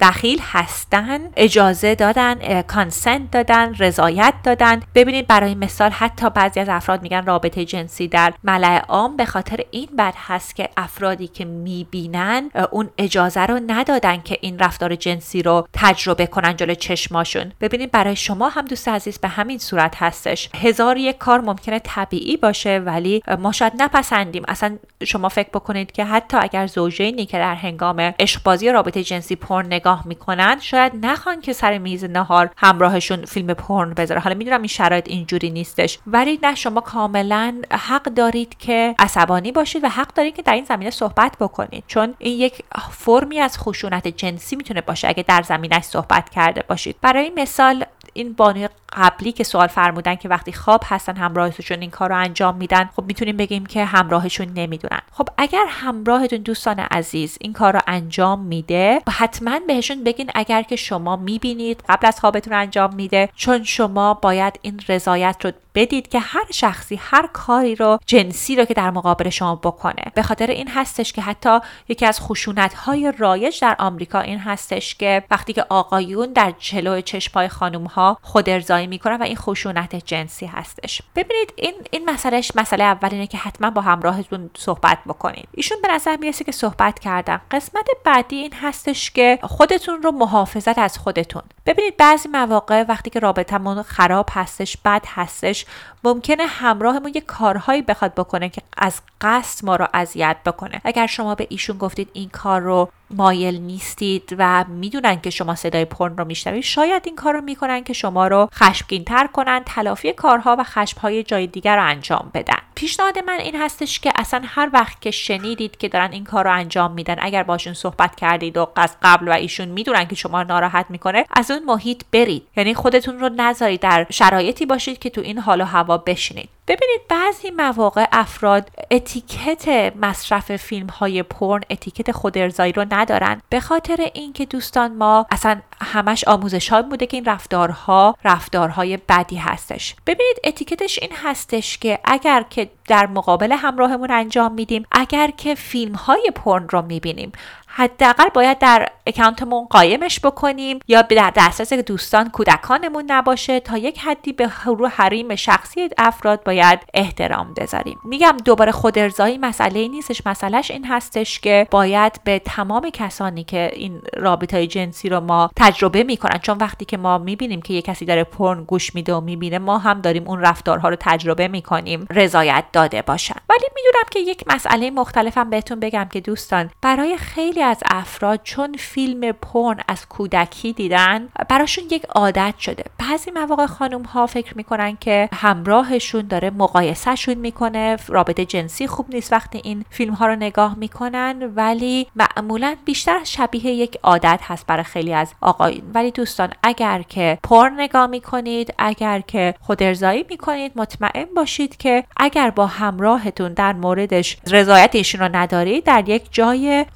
دخیل 0.00 0.40
هستن 0.42 1.20
اجازه 1.36 1.94
دادن 1.94 2.62
کانسنت 2.62 3.30
دادن 3.30 3.74
رضایت 3.74 4.34
دادن. 4.44 4.82
ببینید 4.94 5.26
برای 5.26 5.54
مثال 5.54 5.90
حتی 5.90 6.30
بعضی 6.30 6.60
از 6.60 6.68
افراد 6.68 7.02
میگن 7.02 7.26
رابطه 7.26 7.64
جنسی 7.64 8.08
در 8.08 8.34
ملع 8.44 8.78
عام 8.78 9.16
به 9.16 9.24
خاطر 9.24 9.64
این 9.70 9.88
بد 9.98 10.14
هست 10.16 10.56
که 10.56 10.68
افرادی 10.76 11.28
که 11.28 11.44
می‌بینن 11.44 12.50
اون 12.70 12.90
اجازه 12.98 13.46
رو 13.46 13.60
ندادن 13.66 14.20
که 14.20 14.38
این 14.40 14.58
رفتار 14.58 14.94
جنسی 14.94 15.42
رو 15.42 15.68
تجربه 15.72 16.26
کنن 16.26 16.56
جلو 16.56 16.74
چشماشون. 16.74 17.52
ببینید 17.60 17.90
برای 17.90 18.16
شما 18.16 18.48
هم 18.48 18.64
دوست 18.64 18.88
عزیز 18.88 19.18
به 19.18 19.28
همین 19.28 19.58
صورت 19.58 19.94
هستش. 20.02 20.48
هزار 20.58 20.96
یک 20.96 21.18
کار 21.18 21.40
ممکنه 21.40 21.78
طبیعی 21.78 22.36
باشه 22.36 22.78
ولی 22.78 23.22
ما 23.38 23.52
شاید 23.52 23.72
نپسندیم. 23.78 24.42
اصلا 24.48 24.78
شما 25.04 25.28
فکر 25.28 25.48
بکنید 25.48 25.92
که 25.92 26.04
حتی 26.04 26.36
اگر 26.36 26.66
زوجینی 26.66 27.26
که 27.26 27.38
در 27.38 27.54
هنگام 27.54 28.00
عشقبازی 28.00 28.72
رابطه 28.72 29.04
جنسی 29.04 29.36
پرن 29.36 29.66
نگاه 29.66 30.02
می‌کنن 30.06 30.58
شاید 30.60 30.92
نخوان 31.06 31.40
که 31.40 31.52
سر 31.52 31.78
میز 31.78 32.04
نهار 32.04 32.50
همراهشون 32.56 33.24
فیلم 33.24 33.54
پرن 33.54 33.94
بذاره. 33.94 34.20
حالا 34.20 34.36
می‌دونم 34.36 34.60
این 34.60 34.68
شرایط 34.68 35.08
اینجوری 35.08 35.50
نیستش 35.50 35.98
ولی 36.06 36.38
نه 36.42 36.54
شما 36.54 36.80
کاملا 36.80 37.62
حق 37.70 38.02
دارید 38.02 38.58
که 38.58 38.94
عصبانی 38.98 39.52
باشید 39.52 39.84
و 39.84 39.88
حق 39.88 40.14
دارید 40.14 40.36
که 40.36 40.42
در 40.42 40.54
این 40.54 40.64
زمینه 40.64 40.90
صحبت 40.90 41.36
بکنید. 41.40 41.84
چون 41.86 42.14
این 42.18 42.38
یک 42.38 42.64
فرمی 42.90 43.40
از 43.40 43.58
خشونت 43.58 44.08
جنسی 44.08 44.56
می‌تونه 44.56 44.80
باشه 44.80 45.08
اگه 45.08 45.22
در 45.22 45.42
زمینش 45.42 45.84
صحبت 45.84 46.30
کرده 46.30 46.64
باشید. 46.68 46.96
برای 47.02 47.32
مثال 47.36 47.84
این 48.12 48.32
بانوی 48.32 48.68
قبلی 48.92 49.32
که 49.32 49.44
سوال 49.44 49.66
فرمودن 49.66 50.14
که 50.14 50.28
وقتی 50.28 50.52
خواب 50.52 50.82
هستن 50.86 51.16
همراهشون 51.16 51.80
این 51.80 51.90
کار 51.90 52.08
رو 52.08 52.16
انجام 52.16 52.56
میدن 52.56 52.90
خب 52.96 53.04
می‌تونیم 53.04 53.36
بگیم 53.36 53.66
که 53.66 53.84
همراهشون 53.84 54.48
نمی‌دونن. 54.54 55.00
خب 55.12 55.28
اگر 55.38 55.64
همراهتون 55.68 56.38
دوستان 56.38 56.78
عزیز 56.78 57.38
این 57.40 57.52
کار 57.52 57.72
رو 57.72 57.80
انجام 57.86 58.40
میده 58.40 59.00
حتما 59.10 59.58
بهشون 59.66 60.04
بگین 60.04 60.30
اگر 60.34 60.62
که 60.62 60.76
شما 60.76 61.16
می‌بینید 61.16 61.84
قبل 61.88 62.06
از 62.06 62.20
خوابتون 62.20 62.52
انجام 62.52 62.94
میده 62.94 63.28
چون 63.36 63.64
شما 63.64 64.14
باید 64.14 64.58
این 64.62 64.80
رضایت 64.88 65.44
رو 65.44 65.52
بدید 65.74 66.08
که 66.08 66.18
هر 66.18 66.44
شخصی 66.52 66.96
هر 67.02 67.28
کاری 67.32 67.74
رو 67.74 67.98
جنسی 68.06 68.56
رو 68.56 68.64
که 68.64 68.74
در 68.74 68.90
مقابل 68.90 69.30
شما 69.30 69.54
بکنه. 69.54 70.02
به 70.14 70.22
خاطر 70.22 70.46
این 70.46 70.68
هستش 70.68 71.12
که 71.12 71.22
حتی 71.22 71.58
یکی 71.88 72.06
از 72.06 72.20
خشونت 72.20 72.74
های 72.74 73.12
رایج 73.18 73.60
در 73.60 73.76
آمریکا 73.78 74.20
این 74.20 74.38
هستش 74.38 74.94
که 74.94 75.22
وقتی 75.30 75.52
که 75.52 75.66
آقایون 75.68 76.32
در 76.32 76.54
جلو 76.58 77.00
چشمای 77.00 77.48
خانم 77.48 77.84
ها 77.84 78.18
خود 78.22 78.48
ارزایی 78.78 78.86
می‌کنن 78.86 79.16
و 79.16 79.22
این 79.22 79.36
خشونت 79.36 79.96
جنسی 79.96 80.46
هستش. 80.46 81.02
ببینید 81.16 81.52
این 81.56 81.74
این 81.90 82.10
مسئلهش 82.10 82.52
مسئله 82.54 82.84
اول 82.84 83.08
اینه 83.12 83.26
که 83.26 83.38
حتما 83.38 83.70
با 83.70 83.80
همراهتون 83.80 84.50
صحبت 84.56 84.98
بکنید. 85.06 85.48
ایشون 85.52 85.78
به 85.82 85.88
نظر 85.88 86.16
می‌رسه 86.16 86.44
که 86.44 86.52
صحبت 86.52 86.98
کردن 86.98 87.40
قسمت 87.50 87.86
بعدی 88.04 88.36
این 88.36 88.52
هستش 88.52 89.10
که 89.10 89.38
خودتون 89.42 90.02
رو 90.02 90.12
محافظت 90.12 90.78
از 90.78 90.98
خودتون. 90.98 91.42
ببینید 91.66 91.96
بعضی 91.96 92.28
مواقع 92.28 92.84
وقتی 92.88 93.10
که 93.10 93.20
رابطمون 93.20 93.82
خراب 93.82 94.28
هستش 94.32 94.76
بد 94.84 95.04
هستش 95.06 95.66
ممکنه 96.04 96.46
همراهمون 96.46 97.12
یه 97.14 97.20
کارهایی 97.20 97.82
بخواد 97.82 98.14
بکنه 98.14 98.48
که 98.48 98.62
از 98.76 99.00
قصد 99.20 99.64
ما 99.64 99.76
رو 99.76 99.86
اذیت 99.94 100.36
بکنه. 100.46 100.80
اگر 100.84 101.06
شما 101.06 101.34
به 101.34 101.46
ایشون 101.50 101.78
گفتید 101.78 102.10
این 102.12 102.28
کار 102.28 102.60
رو 102.60 102.88
مایل 103.10 103.60
نیستید 103.60 104.36
و 104.38 104.64
می‌دونن 104.68 105.20
که 105.20 105.30
شما 105.30 105.54
صدای 105.54 105.84
پرن 105.84 106.16
رو 106.16 106.24
میشنوید 106.24 106.62
شاید 106.62 107.02
این 107.06 107.16
کار 107.16 107.34
رو 107.34 107.40
می‌کنن 107.40 107.84
که 107.84 107.92
شما 107.92 108.26
رو 108.26 108.48
خشمگین 108.54 109.04
تر 109.04 109.26
کنن 109.26 109.62
تلافی 109.66 110.12
کارها 110.12 110.56
و 110.58 110.64
خشمهای 110.64 111.22
جای 111.22 111.46
دیگر 111.46 111.76
رو 111.76 111.84
انجام 111.84 112.30
بدن. 112.34 112.58
پیشنهاد 112.74 113.18
من 113.18 113.38
این 113.38 113.56
هستش 113.56 114.00
که 114.00 114.12
اصلا 114.16 114.42
هر 114.44 114.70
وقت 114.72 115.00
که 115.00 115.10
شنیدید 115.10 115.76
که 115.76 115.88
دارن 115.88 116.12
این 116.12 116.24
کار 116.24 116.44
رو 116.44 116.52
انجام 116.52 116.92
میدن 116.92 117.16
اگر 117.18 117.42
باشون 117.42 117.74
صحبت 117.74 118.16
کردید 118.16 118.56
و 118.56 118.68
از 118.76 118.96
قبل 119.02 119.28
و 119.28 119.32
ایشون 119.32 119.68
می‌دونن 119.68 120.04
که 120.04 120.14
شما 120.14 120.42
ناراحت 120.42 120.86
می‌کنه 120.88 121.24
از 121.30 121.50
اون 121.50 121.64
محیط 121.64 122.02
برید. 122.12 122.46
یعنی 122.56 122.74
خودتون 122.74 123.20
رو 123.20 123.28
نذارید 123.28 123.80
در 123.80 124.06
شرایطی 124.10 124.66
باشید 124.66 124.98
که 124.98 125.10
تو 125.10 125.20
این 125.20 125.38
حال 125.38 125.60
و 125.60 125.64
هوا 125.88 125.98
بشینید. 125.98 126.48
ببینید 126.68 127.00
بعضی 127.08 127.50
مواقع 127.50 128.06
افراد 128.12 128.70
اتیکت 128.90 129.92
مصرف 129.96 130.56
فیلم 130.56 130.86
های 130.86 131.22
پرن 131.22 131.60
اتیکت 131.70 132.12
خودارضایی 132.12 132.72
رو 132.72 132.86
ندارن. 132.90 133.40
به 133.48 133.60
خاطر 133.60 134.10
اینکه 134.14 134.46
دوستان 134.46 134.94
ما 134.94 135.26
اصلا 135.30 135.60
همش 135.80 136.24
آموزش 136.24 136.68
ها 136.68 136.82
بوده 136.82 137.06
که 137.06 137.16
این 137.16 137.24
رفتارها 137.24 138.16
رفتارهای 138.24 138.96
بدی 138.96 139.36
هستش. 139.36 139.94
ببینید 140.06 140.36
اتیکتش 140.44 140.98
این 141.02 141.12
هستش 141.24 141.78
که 141.78 141.98
اگر 142.04 142.44
که 142.50 142.70
در 142.88 143.06
مقابل 143.06 143.52
همراهمون 143.52 144.10
انجام 144.10 144.52
میدیم 144.52 144.86
اگر 144.92 145.30
که 145.36 145.54
فیلم 145.54 145.94
های 145.94 146.32
پرن 146.34 146.68
رو 146.68 146.82
می‌بینیم. 146.82 147.32
حداقل 147.78 148.28
باید 148.34 148.58
در 148.58 148.88
اکانتمون 149.06 149.66
قایمش 149.70 150.20
بکنیم 150.20 150.78
یا 150.88 151.02
در 151.02 151.32
دسترس 151.36 151.72
دوستان 151.72 152.30
کودکانمون 152.30 153.04
نباشه 153.08 153.60
تا 153.60 153.78
یک 153.78 153.98
حدی 153.98 154.32
به 154.32 154.50
رو 154.64 154.88
حریم 154.88 155.34
شخصی 155.34 155.88
افراد 155.98 156.44
باید 156.44 156.78
احترام 156.94 157.54
بذاریم. 157.54 157.98
میگم 158.04 158.36
دوباره 158.44 158.72
خود 158.72 158.98
ارزایی 158.98 159.38
مسئله 159.38 159.88
نیستش 159.88 160.26
مسئلهش 160.26 160.70
این 160.70 160.86
هستش 160.86 161.40
که 161.40 161.66
باید 161.70 162.20
به 162.24 162.38
تمام 162.38 162.90
کسانی 162.90 163.44
که 163.44 163.70
این 163.74 164.02
رابطه 164.16 164.66
جنسی 164.66 165.08
رو 165.08 165.20
ما 165.20 165.50
تجربه 165.56 166.02
می‌کنن 166.02 166.38
چون 166.38 166.58
وقتی 166.58 166.84
که 166.84 166.96
ما 166.96 167.18
می‌بینیم 167.18 167.62
که 167.62 167.74
یه 167.74 167.82
کسی 167.82 168.04
داره 168.04 168.24
پرن 168.24 168.64
گوش 168.64 168.94
میده 168.94 169.14
و 169.14 169.20
می‌بینه 169.20 169.58
ما 169.58 169.78
هم 169.78 170.00
داریم 170.00 170.28
اون 170.28 170.40
رفتارها 170.40 170.88
رو 170.88 170.96
تجربه 171.00 171.48
می‌کنیم 171.48 172.06
رضایت 172.10 172.64
داده 172.72 173.02
باشن. 173.02 173.36
ولی 173.50 173.66
می‌دونم 173.74 174.04
که 174.10 174.20
یک 174.20 174.44
مسئله 174.46 174.90
مختلفم 174.90 175.50
بهتون 175.50 175.80
بگم 175.80 176.08
که 176.12 176.20
دوستان 176.20 176.70
برای 176.82 177.16
خیلی 177.16 177.62
از 177.68 177.82
افراد 177.90 178.40
چون 178.44 178.72
فیلم 178.78 179.32
پرن 179.32 179.80
از 179.88 180.08
کودکی 180.08 180.72
دیدن 180.72 181.28
براشون 181.48 181.84
یک 181.90 182.04
عادت 182.04 182.54
شده. 182.58 182.84
بعضی 182.98 183.30
مواقع 183.30 183.66
خانم 183.66 184.02
ها 184.02 184.26
فکر 184.26 184.56
می‌کنن 184.56 184.96
که 185.00 185.28
همراهشون 185.32 186.26
داره 186.26 186.50
مقایسهشون 186.50 187.34
می‌کنه 187.34 187.96
رابطه 188.08 188.44
جنسی 188.44 188.86
خوب 188.86 189.06
نیست 189.14 189.32
وقتی 189.32 189.60
این 189.64 189.84
فیلم 189.90 190.14
ها 190.14 190.26
رو 190.26 190.36
نگاه 190.36 190.78
می‌کنن 190.78 191.52
ولی 191.56 192.06
معمولا 192.16 192.76
بیشتر 192.84 193.24
شبیه 193.24 193.66
یک 193.66 193.98
عادت 194.02 194.40
هست 194.42 194.66
برای 194.66 194.84
خیلی 194.84 195.14
از 195.14 195.32
آقایون. 195.40 195.90
ولی 195.94 196.10
دوستان 196.10 196.52
اگر 196.62 197.02
که 197.02 197.38
پر 197.42 197.68
نگاه 197.68 198.06
می‌کنید 198.06 198.74
اگر 198.78 199.20
که 199.20 199.54
خود 199.60 199.82
ارزایی 199.82 200.26
می‌کنید 200.30 200.72
مطمئن 200.76 201.26
باشید 201.36 201.76
که 201.76 202.04
اگر 202.16 202.50
با 202.50 202.66
همراهتون 202.66 203.52
در 203.52 203.72
موردش 203.72 204.36
رضایت 204.46 204.90
ایشون 204.94 205.20
رو 205.20 205.36
ندارید 205.36 205.84
در 205.84 206.08
یک 206.08 206.28
جای 206.30 206.86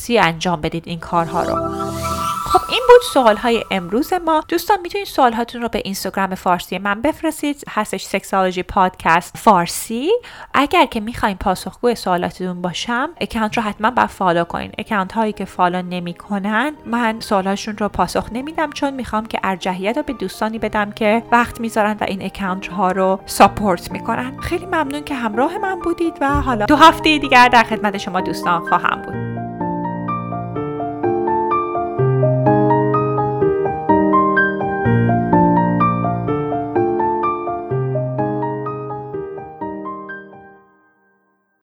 خصوصی 0.00 0.18
انجام 0.18 0.60
بدید 0.60 0.82
این 0.86 0.98
کارها 0.98 1.42
رو. 1.42 1.54
خب 2.44 2.60
این 2.70 2.80
بود 2.88 3.00
سوال 3.12 3.36
های 3.36 3.64
امروز 3.70 4.12
ما. 4.26 4.44
دوستان 4.48 4.78
می‌تونید 4.82 5.06
سوال 5.06 5.32
هاتون 5.32 5.62
رو 5.62 5.68
به 5.68 5.82
اینستاگرام 5.84 6.34
فارسی 6.34 6.78
من 6.78 7.02
بفرستید. 7.02 7.64
هستش 7.68 8.04
سکسالوجی 8.04 8.62
پادکست 8.62 9.36
فارسی. 9.36 10.10
اگر 10.54 10.86
که 10.86 11.00
می‌خواین 11.00 11.36
پاسخگوی 11.36 11.94
سوالاتتون 11.94 12.62
باشم 12.62 13.08
اکانت 13.20 13.56
رو 13.56 13.62
حتما 13.62 13.90
با 13.90 14.06
follow 14.06 14.44
کنین. 14.44 14.72
اکانت 14.78 15.12
هایی 15.12 15.32
که 15.32 15.44
follow 15.44 15.82
نمی‌کنن 15.82 16.72
من 16.86 17.20
سوالاشون 17.20 17.76
رو 17.76 17.88
پاسخ 17.88 18.32
نمیدم 18.32 18.70
چون 18.70 18.94
می‌خوام 18.94 19.26
که 19.26 19.40
ارجحیت 19.44 19.96
رو 19.96 20.02
به 20.02 20.12
دوستانی 20.12 20.58
بدم 20.58 20.92
که 20.92 21.22
وقت 21.32 21.60
می‌ذارن 21.60 21.96
و 22.00 22.04
این 22.04 22.22
اکانت 22.22 22.66
ها 22.66 22.92
رو 22.92 23.20
support 23.26 23.92
می‌کنن. 23.92 24.40
خیلی 24.40 24.66
ممنون 24.66 25.04
که 25.04 25.14
همراه 25.14 25.58
من 25.58 25.80
بودید 25.80 26.18
و 26.20 26.28
حالا 26.28 26.66
دو 26.66 26.76
هفته 26.76 27.18
دیگر 27.18 27.48
در 27.48 27.62
خدمت 27.62 27.98
شما 27.98 28.20
دوستان 28.20 28.68
خواهم 28.68 29.02
بود. 29.02 29.29